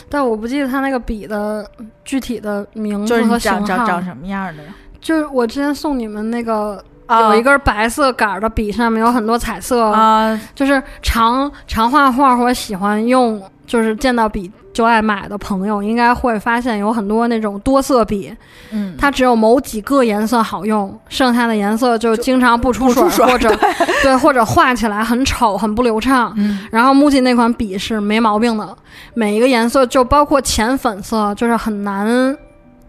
[0.10, 1.70] 但我不记得它那个笔的
[2.04, 4.74] 具体的名字和型号，长长什么样的呀？
[5.00, 18.36] 就是我之前送你们那个有一根白色杆的笔，上面有很多彩色啊，就是常常画画或者喜欢用，就是见到笔就爱买的朋友，应该会发现有很多那种多色笔，
[18.72, 23.56] 嗯，它只有某几个颜色好用，剩下的颜色就经常不出水，或者
[24.04, 26.34] 对，或者画起来很丑、很不流畅。
[26.38, 28.76] 嗯，然后 MUJI 那款笔是没毛病的，
[29.14, 32.38] 每一个颜色就包括浅粉色，就是很难。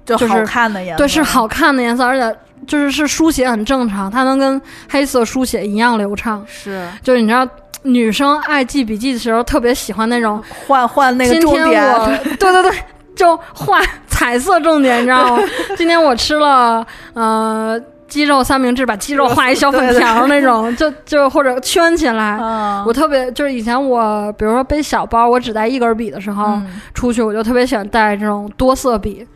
[0.04, 6.44] 就是好看的颜色，对，是好看的颜色，而且就是是书写很正常，它能跟黑色书写一样流畅。
[6.44, 7.46] 是，就是你知道，
[7.82, 11.82] 女生爱记笔记的时候，特别喜欢那种换换那个重点。
[12.38, 12.72] 对对对，
[13.14, 15.42] 就画彩色重点，你知道吗？
[15.76, 22.38] 今天我吃了呃鸡肉三明治，把鸡肉画一小粉条那种， 就就或者圈起来。
[22.86, 26.60] 我特别就是以前我比如说背小包，我只带一根笔的时候，
[26.94, 29.26] 出去我就特别喜欢带这种多色笔。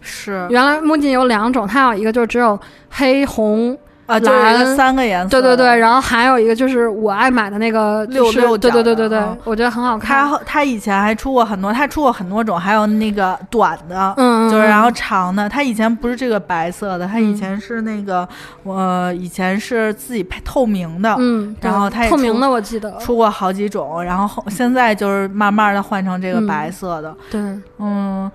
[0.00, 2.58] 是，原来木镜有两种，它有一个就只有
[2.90, 5.28] 黑红啊，蓝三个颜色。
[5.28, 10.28] 对对对，然后还有一个就是我爱买的那个六六对对对对对，我觉得很好看。
[10.28, 15.48] 它它以前还出过很多，它出过很多种，还有那个短的，嗯，就是然后长的。
[15.48, 18.26] 它以前不是这个白色的，它以前是那个
[18.62, 27.40] 我以前是自己配透明的，嗯，然后它透明的我记得出过好几种，然后现在就是慢慢的换成这个白色的，对，
[27.78, 28.30] 嗯。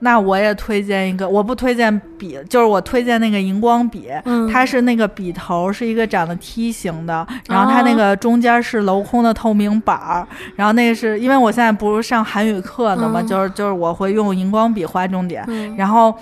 [0.00, 4.08] 那我也推荐一个，我不推荐笔，就是我推荐那个荧光笔，
[4.52, 15.44] 它是那个笔头是一个长得梯形的，然后它那个中间是镂空的透明板儿，然后那个是因为我现在不是上韩语课呢嘛，就是就是我会用荧光笔画重点，
[15.76, 16.14] 然后。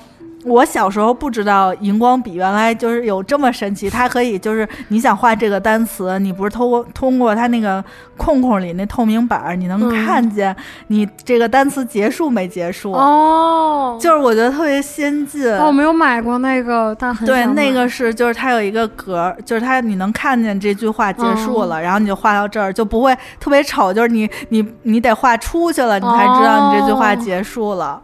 [0.47, 7.85] 我小时候不知道荧光笔原来就是有这么神奇，它可以就是你想画这个单词，你不是通过通过它那个
[8.17, 10.55] 空空里那透明板，你能看见
[10.87, 15.53] 你这个单词结束没结束哦，就是我觉得特别先进。
[15.57, 28.01] 我没有买过那个，但很对那个是就是它有一个格，就是它你能看见这句话结束了，然后你就画到这儿就不会特别丑，就是你你你得画出去了，你才知道你这句话结束了。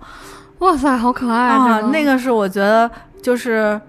[0.62, 1.80] 哇塞，好可爱啊！
[1.92, 2.88] 那个是我觉得
[3.20, 3.80] 就是，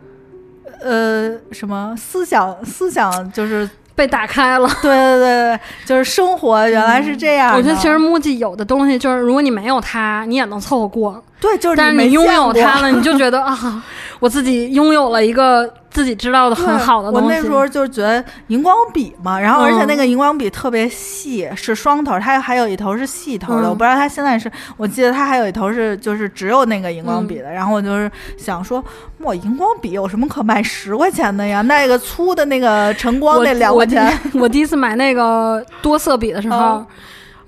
[0.81, 4.67] 呃，什么思想思想就是被打开了。
[4.81, 7.55] 对对对对，就是生活原来是这样。
[7.55, 11.23] 我觉得其实木吉有的东西就是，如果你没有它，你也能凑合过。
[11.43, 13.83] 对，就是但是你拥有它了，你就觉得 啊，
[14.19, 15.71] 我自己拥有了一个。
[15.93, 17.25] 自己知道的很好的东西。
[17.27, 23.69] 我那时候就觉得荧光笔嘛，然后而且那个荧光笔特别细，是双头，它还有一头是细头的。
[23.69, 27.51] 我不知道它现在是，我记得它还有一头是就是只有那个荧光笔的。
[27.51, 28.83] 然后我就是想说，
[29.19, 31.61] 我，荧光笔有什么可卖十块钱的呀？
[31.61, 34.19] 那个粗的那个晨光那两块钱。
[34.33, 36.83] 我第一次买那个多色笔的时 候。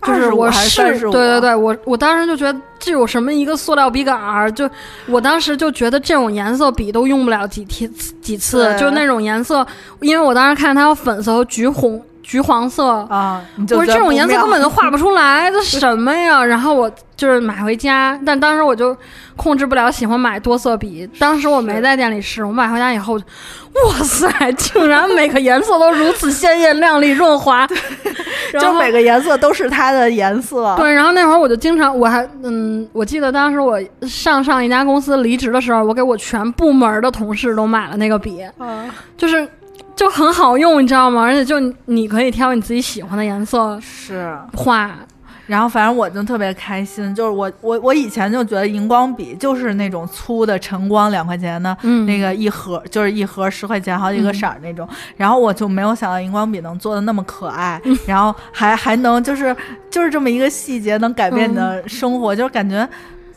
[0.05, 4.69] 就是我是对对对，我我当时就觉得这有什么一个塑料笔杆儿，就
[5.07, 7.91] 我当时就觉得这种颜色笔都用不了几天
[8.21, 9.65] 几次，就那种颜色，
[10.01, 12.01] 因为我当时看它有粉色和橘红。
[12.27, 16.43] 橘黄色啊，我说这种颜色根本就画不出来， 这什么呀？
[16.43, 18.97] 然后我就是买回家，但当时我就
[19.35, 21.07] 控制不了喜欢买多色笔。
[21.19, 27.67] 当时我没在店里试，我买回家以后，哇塞，竟然每个颜色都如此鲜艳亮丽、润滑，
[28.59, 30.75] 就每个颜色都是它的颜色。
[30.77, 38.43] 对，然后那会儿我就经常，我还嗯，我记得当时我上上一家公司离职的时候，我给我全部门的同事都买了那个笔，
[39.15, 39.47] 就是。
[39.95, 41.21] 就很好用，你知道吗？
[41.21, 44.91] 而且就你可以挑你自己喜欢的颜色是画，
[45.47, 47.15] 然后反正我就特别开心。
[47.15, 54.87] 就是我我我以前就觉得荧光笔就是那种粗的晨光两块钱的那个一盒，就是一盒十块钱好几个色儿那种。
[55.15, 59.55] 然后我就没有想到荧光笔能做的那么可爱，然后还还能就是
[59.89, 62.87] 就是这么一个细节能改变你的生活，就是感觉。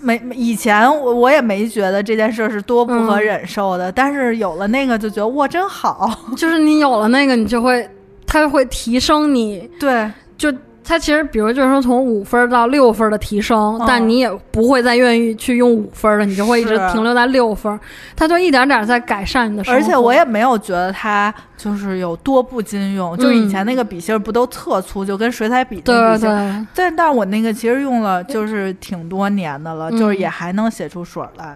[0.00, 7.88] 没以前我我也没觉得这件事是多不可忍受的，但是有了那个就觉得哇真好， 就是你有了那个，你就会
[8.26, 10.52] 它会提升你，对，就。
[10.88, 17.78] 它其实，比如就是说从五分到六分的提升，但你也不会再愿意去用五分了，你就会一直停留在六分。
[18.16, 19.78] 它就一点点在改善你的生活。
[19.78, 26.66] 而且我也没有觉得它就是有多不经用，就是以前那个笔芯不都特粗，就跟水彩笔那笔芯。
[26.74, 31.54] 但但我那个其实用了就是挺多年的了，就是也还能写出水来。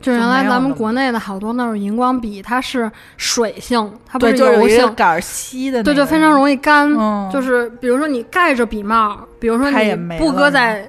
[0.00, 6.90] 就原来咱们国内的好多那种荧光笔，它是水性，它不是油性，杆吸的，对，就非常容易干。
[7.30, 10.88] 就是比如说你盖着笔帽，比如说你不搁在。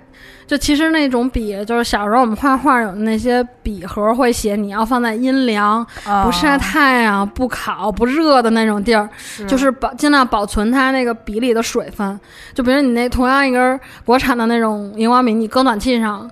[0.54, 5.84] 就其实那种笔，就是小时候我们画画有那些笔盒会写你要放在阴凉、
[6.24, 9.10] 不晒太阳、不烤、不热的那种地儿，
[9.48, 12.20] 就是保尽量保存它那个笔里的水分。
[12.54, 16.30] 就比如你那同样一根国产的那种荧光笔，你搁暖气上，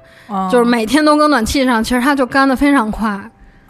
[0.51, 3.19] 就是每天都搁暖气上，其实它就干的非常快。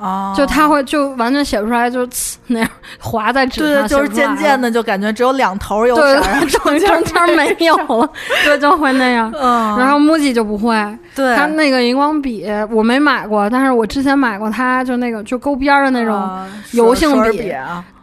[0.02, 2.08] 哦，就它会就完全写不出来，就
[2.48, 2.68] 那样
[3.00, 8.10] 划在纸上，对，就是渐渐的就感觉只有两头有色， 中 中间没有了，
[8.44, 9.32] 对，就会那样。
[9.40, 10.76] 嗯，然后木吉就不会，
[11.16, 16.28] 对，它那个荧光笔我没买过，但是我之前买过，它就那个就勾边的那种
[16.72, 17.54] 油性笔，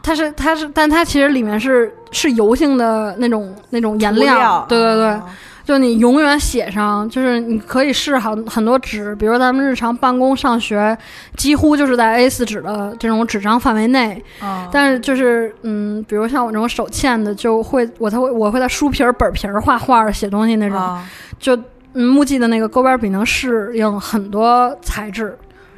[0.03, 5.21] 它是它是，但它其实里面是是油性的那种那种颜料，对对对。
[5.69, 10.97] 就你永远写上，就是你可以试好很多纸，比如咱们日常办公、上学，
[11.37, 14.25] 几乎就是在 A 四纸的这种纸张范围内。
[14.73, 20.99] 但是就是嗯，比如像我这种手欠的，就会我才会我会在书皮儿、本皮儿画画、写东西那种。
[21.39, 21.55] 就
[21.93, 25.37] 木记的那个勾边笔能适应很多材质。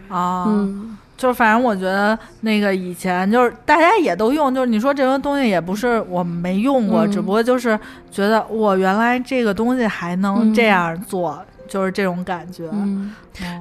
[0.08, 0.96] 啊，嗯。
[1.20, 7.78] 就反正我觉得那个以前就是大家也都用，就是你说这个东西也不是我没用过，只不过就是
[8.10, 12.64] 觉得我原来这个东西还能这样做，就是这种感觉。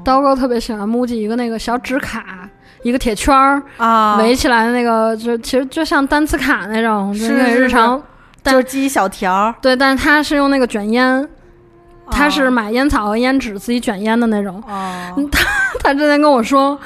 [0.06, 2.48] 刀哥特别喜欢木吉一个那个小纸卡，
[2.82, 8.02] 一个铁圈儿啊，围起来的那个，就其实就像单词卡那种，是日常
[8.42, 9.54] 就是记小条。
[9.62, 11.28] 对，但是他是用那个卷烟，
[12.10, 14.64] 他是买烟草和烟纸自己卷烟的那种。
[14.66, 15.46] 他
[15.84, 16.80] 他之前跟我说。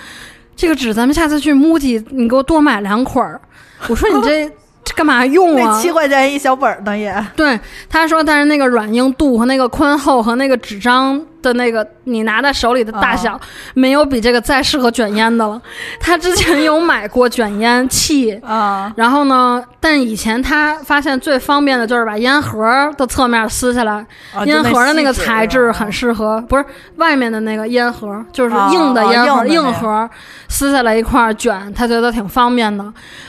[0.56, 3.40] 这个纸，咱们下次去 MUJI，你给我多买两捆儿。
[3.88, 4.50] 我说你这
[4.84, 5.72] 这干嘛用啊？
[5.74, 7.14] 那七块钱一小本儿呢也。
[7.36, 11.24] 对，他说，但是那个软硬度和那个宽厚和那个纸张。
[11.44, 13.40] 的那个你拿在手里的大小，
[13.76, 15.62] 没有比这个再适合卷烟的了。
[16.00, 22.66] 他之前有买过卷烟器啊，然后呢，但以前他发现最方便的就是把烟盒
[22.98, 24.04] 的侧面撕下来，
[24.46, 26.66] 烟盒的那个材质很适合，不是
[26.96, 30.10] 外面的那个烟盒，就是硬的烟盒，硬盒
[30.48, 32.84] 撕下来一块卷，他觉得挺方便的。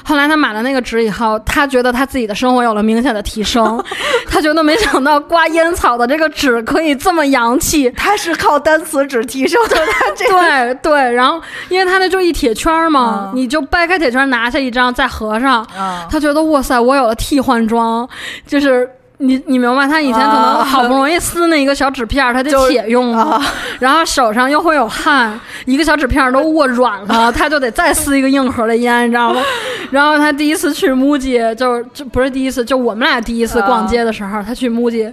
[0.04, 3.82] 后来他买了那个纸以后，他觉得他自己的生活有了明显的提升，
[4.34, 7.88] 他觉得没想到刮烟草的这个纸可以这么洋气。
[7.90, 15.64] 他是靠单词纸提升的，他这 对对，然后因为他那就一铁圈嘛，你就掰开铁圈拿下一张再合上，
[16.10, 18.08] 他觉得哇塞，我有了替换装，
[18.44, 18.90] 就是
[19.26, 23.40] 你你明白，他以前可能好不容易撕那一个小纸片，他就铁用了，
[23.80, 29.40] 然后手上又会有汗，一个小纸片都握软了， 他就得再撕一个硬盒的烟，你知道吗？
[29.90, 35.12] 然后他第一次去 MUJI，就就不是第一次，就我们俩第一次逛街的时候，他去 MUJI，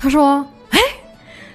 [0.00, 0.46] 他说。
[0.70, 0.78] 哎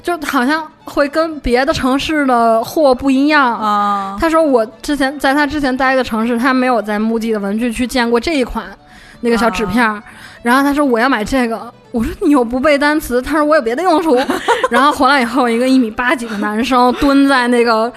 [0.03, 4.15] 就好像会跟别的城市的货不一样啊。
[4.21, 8.65] 他说我之前在他之前待的城市，他没有在 MUJI 的文具区见过这一款
[9.21, 9.99] 那个小纸片儿。
[10.43, 13.21] 然后他说我要买这个，我说你又不背单词。
[13.21, 14.15] 他说我有别的用处。
[14.69, 17.91] 然后回来以后，一个一米八几的男生蹲在那个，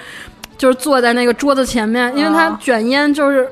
[0.57, 3.47] 就是坐在那个桌子前面，因为他卷烟就是。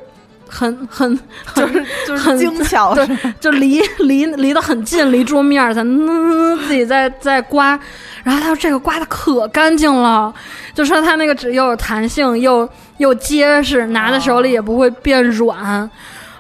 [0.50, 1.20] 很很
[1.54, 3.06] 就是就是精巧，对，
[3.38, 7.78] 就离离离得很近，离桌面儿，在嗯自己在在刮，
[8.24, 10.34] 然后他说这个刮的可干净了，
[10.74, 15.92] 就说他那个纸又有弹性，又又结实，拿在手里也不会变软。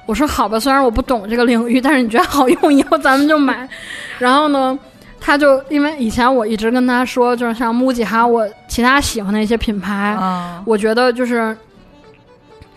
[0.08, 3.70] 我说好吧，虽然我不懂这个领域，但是你觉得好用，以后咱们就买。
[4.18, 4.78] 然后呢，
[5.20, 10.18] 他就因为以前我一直跟他说，就是像 MUJI 还有我其他喜欢的一些品牌，
[10.66, 11.56] 我觉得就是。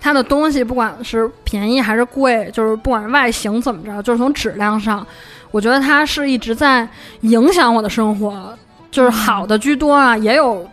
[0.02, 5.06] 它的东西不管是便宜还是贵，就是不管外形怎么着，就是从质量上，
[5.50, 6.88] 我觉得它是一直在
[7.20, 8.56] 影响我的生活，
[8.90, 10.66] 就是好的居多啊，也有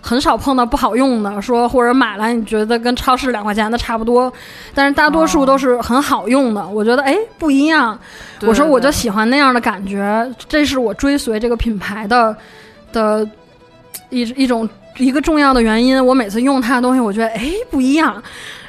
[0.00, 4.32] 很少碰到不好用的，说或者买来你觉得跟超市两块钱的差不多，
[4.74, 6.66] 但是大多数都是很好用的。
[6.66, 7.98] 我觉得哎不一样，
[8.42, 12.34] 我说我就喜欢那样的感觉，这是我追随这个品牌的
[12.92, 13.28] 的
[14.08, 16.04] 一一种一个重要的原因。
[16.04, 18.22] 我每次用它的东西，我觉得哎不一样。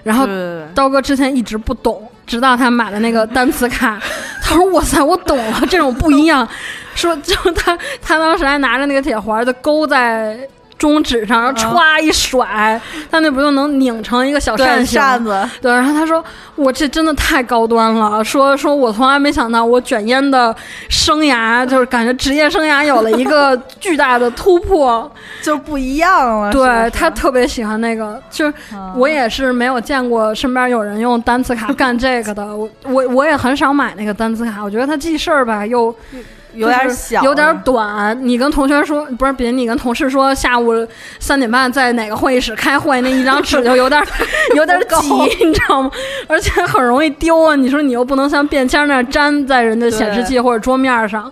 [0.04, 0.28] 然后
[0.74, 4.02] 刀哥之前一直不懂，直到他买了那个单词卡，
[4.42, 6.48] 他说：“哇塞，我懂了，这种不一样。”
[6.96, 10.38] 说就他他当时还拿着那个铁环就勾在。
[10.82, 15.48] 中指上，然后歘一甩，他那不就能拧成一个小扇扇子？
[15.62, 16.24] 对，然后他说
[16.58, 20.56] ：“我这真的太高端了。”说说我从来没想到，我卷烟的
[20.90, 25.10] 生涯就是感觉职业生涯有了一个巨大的突破，
[25.44, 26.52] 就不一样了。
[26.52, 28.54] 对他特别喜欢那个，就是
[28.96, 32.44] 我也是没有见过身边有人用单词卡干这个的。
[32.58, 35.96] 我我我也很少买那个单词卡，我觉得他记事儿吧又。
[36.54, 38.18] 有点小，有点短。
[38.22, 40.74] 你跟同学说，不是别你跟同事说，下午
[41.20, 44.02] 三点半在哪个会议室开会，那一张纸就有点
[44.56, 45.10] 有点挤，
[45.46, 45.92] 你知道吗？
[46.28, 47.56] 而且很容易丢啊。
[47.56, 51.32] 你说你又不能像便签那样粘在人的显示器或者桌面上。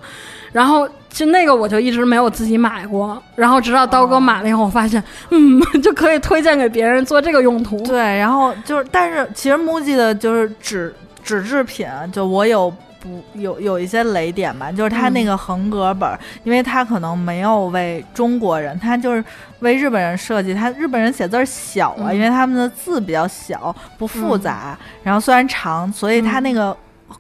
[0.52, 3.22] 然后就那个我就一直没有自己买过。
[3.36, 7.78] 然后直到刀哥买了以后，我发现，嗯， 就可以推荐给别人做这个用途。
[7.84, 10.94] 对，然后就是，但是其实 MUJI 的就是纸
[11.24, 12.74] 纸制品，就我有。
[13.00, 16.10] 不有有一些雷点吧，就是他那个横格本，
[16.43, 19.24] 因为他可能没有为中国人，他就是
[19.60, 20.54] 为日本人设计。
[20.54, 24.78] 他日本人写字小啊，因为他们的字比较小，不复杂。
[25.04, 26.76] 然后虽然长，所以他那个。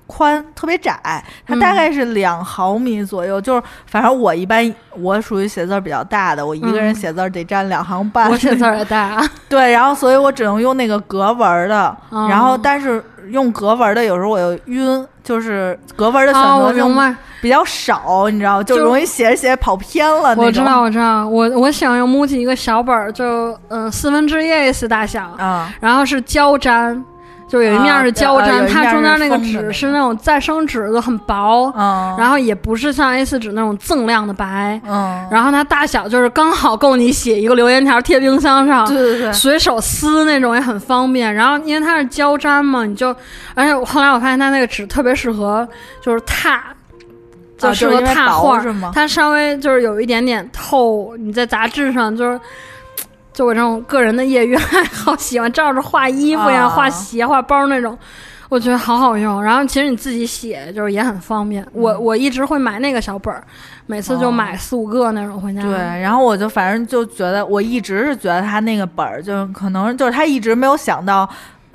[0.07, 3.39] 宽特别窄，它大概是两毫米左右。
[3.39, 8.29] 就是反正我一般我属于写字比较大的，我一个人写字得占两行半。
[8.29, 9.21] 我写字也大。
[9.49, 11.95] 对，然后所以我只能用那个格纹的。
[12.29, 20.45] 然后但是用格纹的有时候我又晕，就是格纹的选择性比较少，你知道，就容易写着写着跑偏了那种。
[20.45, 27.03] 我知道，我知道，我我想用木吉一个小本儿，就嗯四分之一 A 四大小，嗯然后是胶粘。
[27.49, 31.73] 就有一面是胶粘，它中间那个纸是那种再生纸，就很薄，
[32.15, 34.79] 然后也不是像 A 四纸那种锃亮的白，
[35.31, 41.33] 然后它大小就是刚好够你写一个留言条贴冰箱上，对对对，随手撕那种也很方便。
[41.33, 43.09] 然后因为它是胶粘嘛，你就，
[43.55, 45.67] 而且后来我发现它那个纸特别适合
[46.01, 46.55] 就是拓，
[47.57, 52.39] 就适合拓画，它稍微就是有一点点透，你在杂志上就是。
[53.39, 57.97] 就我这种个人的业余爱好，喜欢照着画衣服呀、画鞋、画包那种，
[58.49, 59.41] 我觉得好好用。
[59.41, 61.65] 然后其实你自己写就是也很方便。
[61.71, 63.41] 我我一直会买那个小本儿，
[63.85, 65.61] 每次就买四五个那种回家。
[65.61, 71.29] 对，然后我就反正就觉得，我一直是觉得他那个本儿，就可能就是他一直没有想到。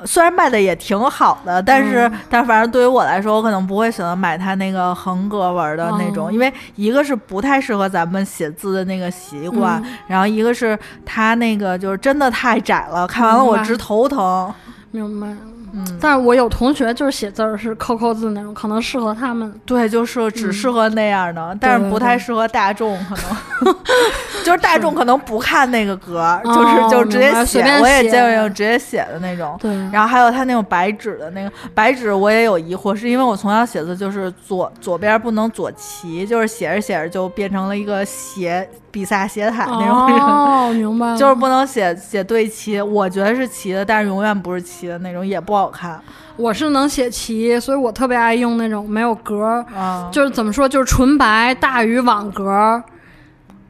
[0.04, 14.52] 虽然卖的也挺好的，但是，但反正对于我来说，我可能不会选择买它那个横格纹的那种，因为一个是不太适合咱们写字的那个习惯，然后一个是它那个就是真的太窄了，看完了我直头疼。
[14.90, 15.28] 明白。
[15.76, 19.52] 嗯，但是我有同学就是写字儿是抠抠字那种，可能适合他们。
[19.66, 23.74] 对，就是只适合那样的，但是不太适合大众，可能
[24.44, 27.60] 就是大众可能不看那个格，就是就直接写。
[27.80, 29.56] 我也见过有直接写的那种。
[29.60, 29.74] 对。
[29.90, 38.68] 然后还有他那种白纸的那个白纸，我也有疑惑，是因为我从小写字就是左左边不能左齐，就是写着写着就变成了一个斜。
[38.94, 46.00] 比萨斜塔那种人，哦，明白， 就是不能写写对齐，我觉得是齐的，但是永远不是齐的那种，也不好看。
[46.36, 49.64] 我是能写齐，所以我特别爱用那种没有格，
[50.10, 52.82] 就是怎么说，就是纯白大于网格，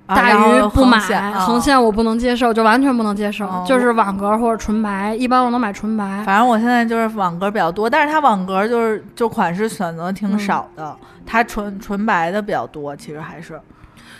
[0.07, 0.99] 大于不买
[1.33, 6.23] 横线，我不能接受，就完全不能接受，就是网格或者纯白，一般我能买纯白。
[6.25, 13.61] 反正我现在就是网格比较多，但是它网格就是就款式选择挺少的，它纯纯白的比较多，其实还是。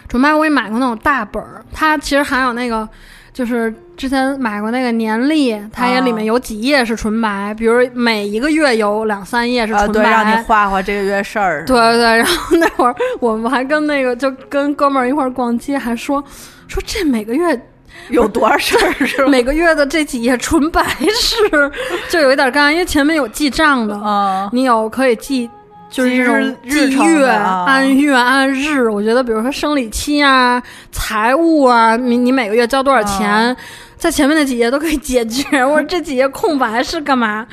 [0.07, 2.87] 纯白我也买过那种大本儿，它其实还有那个，
[3.35, 11.65] 就是之前买过那个年历，它也里面有几页是纯白，比如每一个月有两三页是纯白，让你画画这个月事儿。
[11.67, 16.23] 对对对，然后那会儿我们还跟那个就跟哥们儿一块儿逛街，还说
[16.69, 17.61] 说这每个月
[18.09, 19.29] 有多少事儿是吧？
[19.29, 20.81] 每个月的这几页纯白
[21.21, 21.37] 是
[22.09, 25.51] 就有一点干，因为前面有记账的，你有可以记。
[25.91, 30.61] 就是这种日月按月按日，我觉得比如说生理期啊、
[30.91, 33.57] 财务啊，你你每个月交多少钱，
[33.97, 35.59] 在前面那几页都可以解决。
[35.65, 37.47] 我说这几页空白是干嘛？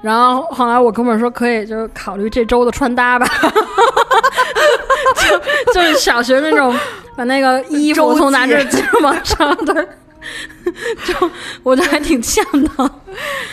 [0.00, 3.26] 然后后来我哥们儿说可以，就是考虑这周的穿搭吧，
[5.16, 6.72] 就 就是小学那种
[7.16, 8.62] 把那个衣服从哪这
[9.02, 9.88] 往上的。
[11.06, 11.30] 就
[11.62, 12.70] 我觉得还挺像的，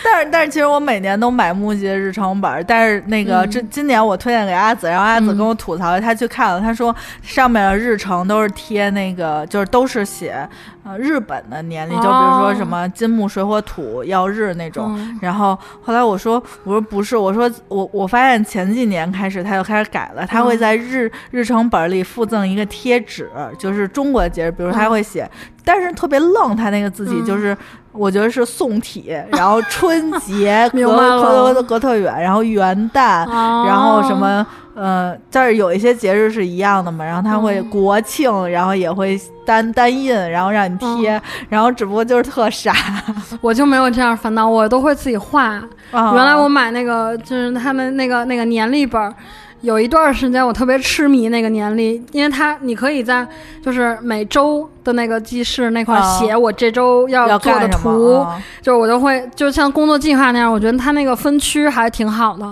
[0.04, 10.48] 但是但是其实我每年都买木吉的日程本，但是那个这今年我推荐给阿紫，然后阿紫跟我吐槽，他去看了，他说上面的日程都是贴那个，就是都是写
[10.84, 14.98] 呃日本的年历，就比如说什么金木水火土曜日那种。
[15.22, 25.30] 然后后来我说我说不是，我说我我发现前几年开始他就开始改了，他会在日日程本里附赠一个贴纸，就是中国的节日，比如他会写。
[25.68, 27.56] 但是特别愣，他那个字体就是，
[27.92, 33.28] 我觉得是宋体，然后春节隔隔隔隔特远，然后元旦，
[33.66, 34.46] 然后什么
[34.76, 42.74] 呃，这儿有一些节日是一样的嘛，然后他会国庆，然后也会单单印，然后让你贴，然后只不过就是特傻，
[43.40, 45.62] 我就没有这样烦恼，我都会自己画。
[45.92, 49.14] 原来我买那个就是他们那个那个年历本。
[49.62, 53.28] 有一段时间我特别痴迷那个年历，因为它你可以在
[53.64, 58.24] 就是每周的那个记事那块写我这周要做的图，
[58.62, 62.46] 就是我就会就像工作计划那样，我觉得它那个分区还挺好的。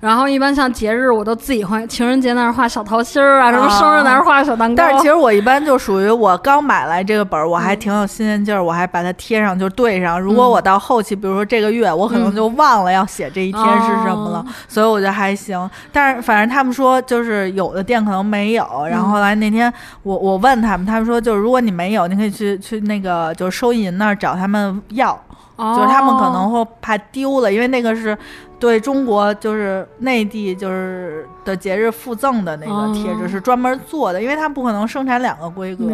[0.00, 4.82] 然后一般像节日我都自己会，情人节那儿画小桃心儿啊，什么生日那儿画小蛋糕。
[4.82, 10.20] 但是其实我一般就属于我刚买来这个本儿，我还挺有新鲜劲儿，我还把它贴上就对上。
[10.20, 15.70] 如果我到后期，比如说这个月，我可能就忘了要写这一天是什么了，所以我觉得还行。
[15.92, 18.66] 但是反正他们说，就是有的店可能没有。
[18.90, 19.72] 然后后来那天
[20.02, 25.25] 我我问他们，他们说就是如果你没有，你可以去去那个就是收银那儿找他们要。
[25.58, 28.16] 就是他们可能会怕丢了，因为那个是
[28.58, 35.84] 对中国就是内地就是的节日附赠的那个贴纸，是专门做的，因为它不可能生产两个规格，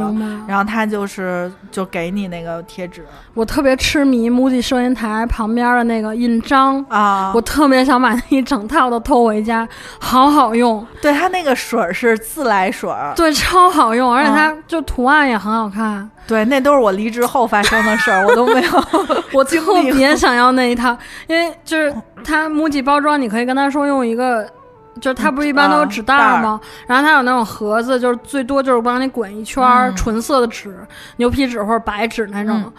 [0.46, 3.04] 然后他就是就给你那个贴纸。
[3.34, 9.66] 我特别痴迷 MUJI 收银台旁边的那个印章啊，我特别想把那一整套都偷回家，
[9.98, 10.84] 好好用。
[11.00, 16.08] 对，它那个水是自来水，对，超好用，而且它就图案也很好看。
[16.32, 18.70] 对，那都是我离职后发生的事儿，我都没有。
[19.34, 24.50] 我特别想要那一套，因为就是它 MUJI 包装，你可以跟他说用一个，
[24.98, 26.58] 就是它不是一般都有纸袋吗？
[26.86, 29.62] 然后它有那种盒子，就是最多就是帮你滚一圈
[29.94, 30.74] 纯色的纸，
[31.18, 32.72] 牛皮纸或者白纸那种。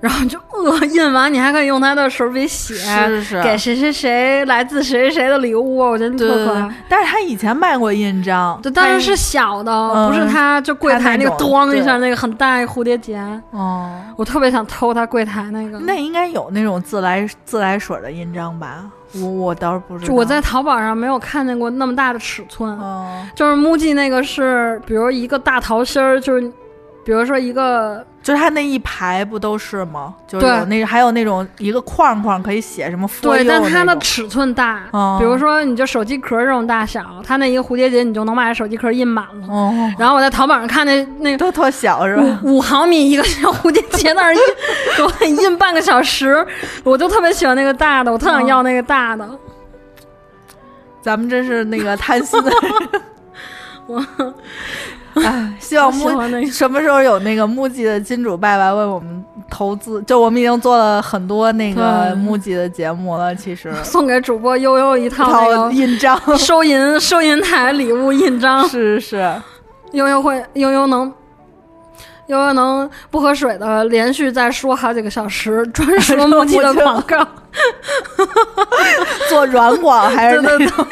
[0.00, 2.74] 然后就呃印完，你还可以用他的手笔写，
[3.42, 6.74] 给谁谁谁来自谁谁谁的礼物，我觉得特可爱。
[6.88, 13.18] 但是他以前卖过印章，对，但是是小的，不是他就柜台那个咣一下那个很大一蝴蝶结。
[13.50, 15.78] 哦，我特别想偷他柜台那个。
[15.80, 18.84] 那应该有那种自来自来水的印章吧？
[19.14, 20.14] 我我倒是不知道。
[20.14, 22.78] 我在淘宝上没有看见过那么大的尺寸，
[23.34, 26.50] 就是 MUJI 那个是，比如一个大桃心儿，就是。
[27.10, 30.14] 比如说一个，就是它那一排不都是吗？
[30.28, 33.10] 就是有那还有那种一个框框可以写什么。
[33.20, 34.84] 对，但它的尺寸大。
[35.18, 39.46] 比如说，你就手机壳这种大小，它那一个蝴蝶结你就能把手机壳印满了。
[39.48, 39.92] 哦。
[39.98, 42.38] 然后我在淘宝上看那那都特小是吧？
[42.44, 44.40] 五毫米一个小蝴蝶结那儿印，
[45.04, 46.46] 我印半个小时，
[46.84, 49.28] 我就特别喜欢那个大的，我特想要那个大的。
[51.02, 52.52] 咱们这是那个贪心的。
[53.88, 54.06] 我。
[55.24, 56.08] 哎，希望木
[56.50, 60.00] 什么时候有那个木吉的金主爸爸为我们投资？
[60.02, 69.34] 就我们已经做了很多那个木吉的节目了，其实 送给主播悠悠一套印章 收银收银台礼物印章，是是，
[69.92, 71.12] 悠悠会悠悠能
[72.28, 77.26] 悠悠能不喝水的连续再说好几个小时专属木吉的广告，
[79.28, 80.86] 做软广还是那种。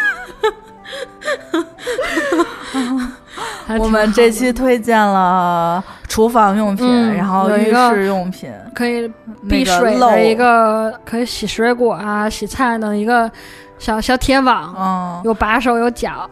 [3.77, 9.11] 我们这期推荐了厨房用品，然后浴室用品，可以
[9.49, 13.31] 避水的一个，可以洗水果啊、洗菜的一个
[13.79, 16.29] 小小铁网，嗯，有把手有脚。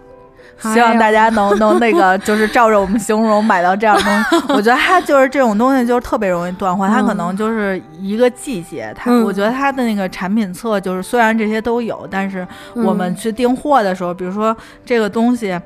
[0.59, 4.47] 希望大家 能能那个，就是照着我们形容买到这样东西。
[4.55, 6.89] 我觉得它就是这种东西，就是特别容易断 货。
[6.89, 14.57] 它可能就是一个季节，它我觉得它的那个产品册就是虽然这些都有，但是我们去订货的时候，比如说
[14.87, 15.61] 这个东西。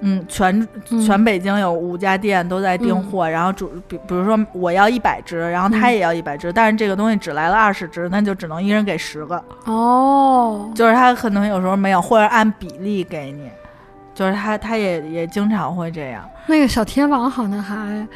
[0.00, 0.68] 嗯，全
[1.06, 9.42] 全北京有五家店都在订货，然后主比比如说我要一百只，然后他也要一百只，但是这个东西只来了二十只，那就只能一人给十个。
[9.64, 13.48] 哦，就是他可能有时候没有，或者按比例给你，
[14.14, 16.22] 就是他他也也经常会这样。
[16.46, 18.06] 那个小天王好像还。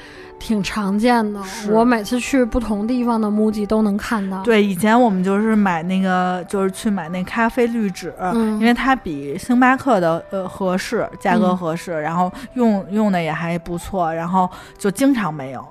[0.41, 1.39] 挺常见的，
[1.71, 4.43] 我每次去不同地方的 MUJI 都能看到。
[4.43, 8.13] 对，以前我们就是买那个，就是去买那咖啡滤纸，
[8.59, 15.65] 因为它比星巴克的呃合适，价格合适，然后用用的也还不错，然后就经常没有。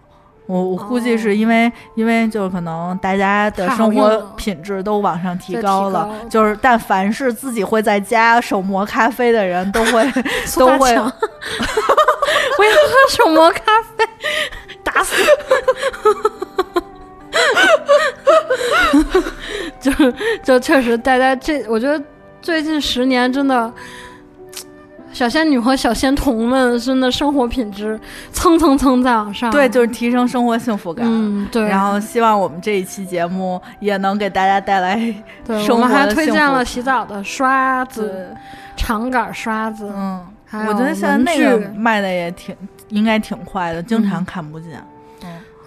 [0.45, 10.11] 我我估计是因为因为就是可能大家的生活品质都往上提高了，就是但凡是自己会在家手磨咖啡的人都会
[10.57, 10.95] 都会。
[12.59, 13.61] 我要喝手磨咖
[13.95, 14.05] 啡，
[14.83, 15.15] 打死！
[19.79, 19.89] 就
[20.43, 22.03] 就确实，大家这我觉得
[22.41, 23.71] 最近十年真的，
[25.13, 27.97] 小仙女和小仙童们真的生活品质
[28.33, 29.49] 蹭蹭蹭在往上。
[29.51, 31.05] 对，就是提升生活幸福感。
[31.07, 31.63] 嗯，对。
[31.63, 34.97] 然后希望我们这一期节目也能给大家带来
[35.45, 38.35] 对，我们还推荐了洗澡的刷子、
[38.75, 39.89] 长杆刷子。
[39.95, 40.27] 嗯。
[40.51, 42.55] 我觉得现在那个卖的也挺，
[42.89, 44.83] 应该挺快的，经常看不见。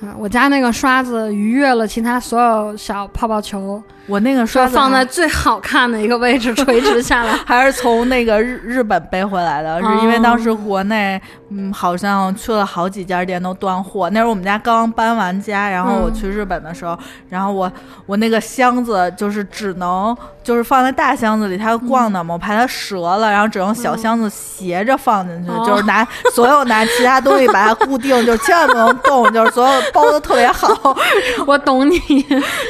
[0.01, 3.83] 嗯，我家那个刷子逾越了其他所有小泡泡球。
[4.07, 14.11] 我那个刷子放在最好看的一个位置，垂直下来， 还是从那个日日本背回来的，是因为当时国内嗯好像去了好几家店都断货。
[14.11, 16.99] 那时候我们家刚搬完家，然后我去日本的时候，
[17.29, 17.71] 然后我
[18.05, 30.97] 我那个箱子就是只能就是放在大箱子里，它逛的嘛，我怕它折了，然后只能小箱子斜着放进去，就是拿所有拿其他东西把它固定，就千万不能动，就是所有包的特别好。
[31.47, 31.99] 我懂你，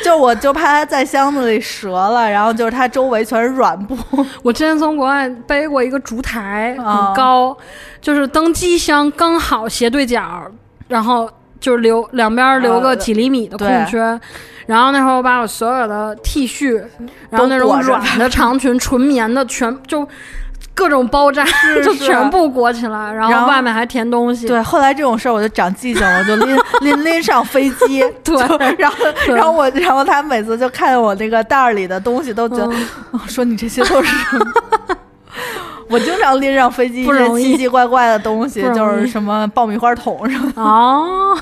[0.05, 1.22] 就我就怕它在箱。
[1.23, 3.97] 箱子里折了，然后就是它周围全是软布。
[4.43, 7.57] 我之前从国外背过一个烛台，很高，
[8.01, 10.43] 就是登机箱刚好斜对角，
[10.89, 14.21] 然后就是留两边留个几厘米的空缺。
[14.67, 16.83] 然后那会儿我把我所有的 T 恤，
[17.31, 20.07] 然后那种软的长裙、纯棉的全就
[20.75, 24.47] 各种包扎，是 就全部裹起来，然然后后外面还填东西。
[24.49, 28.37] 对，后来这种事儿我就长记性了，我就拎 拎拎上飞机， 对
[28.79, 28.97] 然后
[29.29, 34.47] 然后我然后他每次就看见我那个袋儿里的东西，都觉得、嗯哦说你这些都是什么？
[35.89, 40.63] 我经常拎上飞机一些奇奇怪怪的东西，就是什么爆米花桶什么的。
[40.63, 41.37] 哦，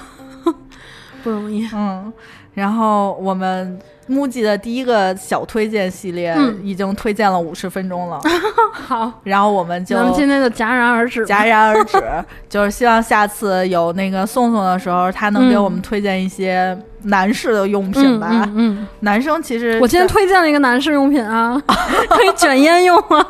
[1.22, 1.68] 不容易。
[1.72, 2.12] 嗯，
[2.54, 3.78] 然后我们
[4.08, 6.58] MUJI 的第一个小推荐系列嗯。
[6.64, 8.20] 已经推荐了五十分钟了，
[8.72, 11.34] 好，然后我们就咱们今天就戛然而止吧。
[11.34, 12.02] 戛然而止，
[12.48, 18.28] 就是希望下次有那个宋宋的时候，他能给我们推荐一些男士的用品吧。
[18.32, 21.60] 嗯嗯男生其实嗯，我今天推荐了一个男士用品啊，
[22.10, 23.26] 可以卷烟用啊。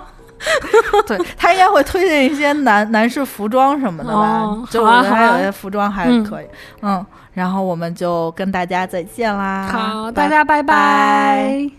[1.06, 6.46] 对他应该会推荐一些男男士服装什么的吧，哦就我觉得还有一些服装还嗯可以，
[6.80, 10.62] 嗯然后我们就跟大家再见啦，好，大家拜。
[10.62, 11.70] 拜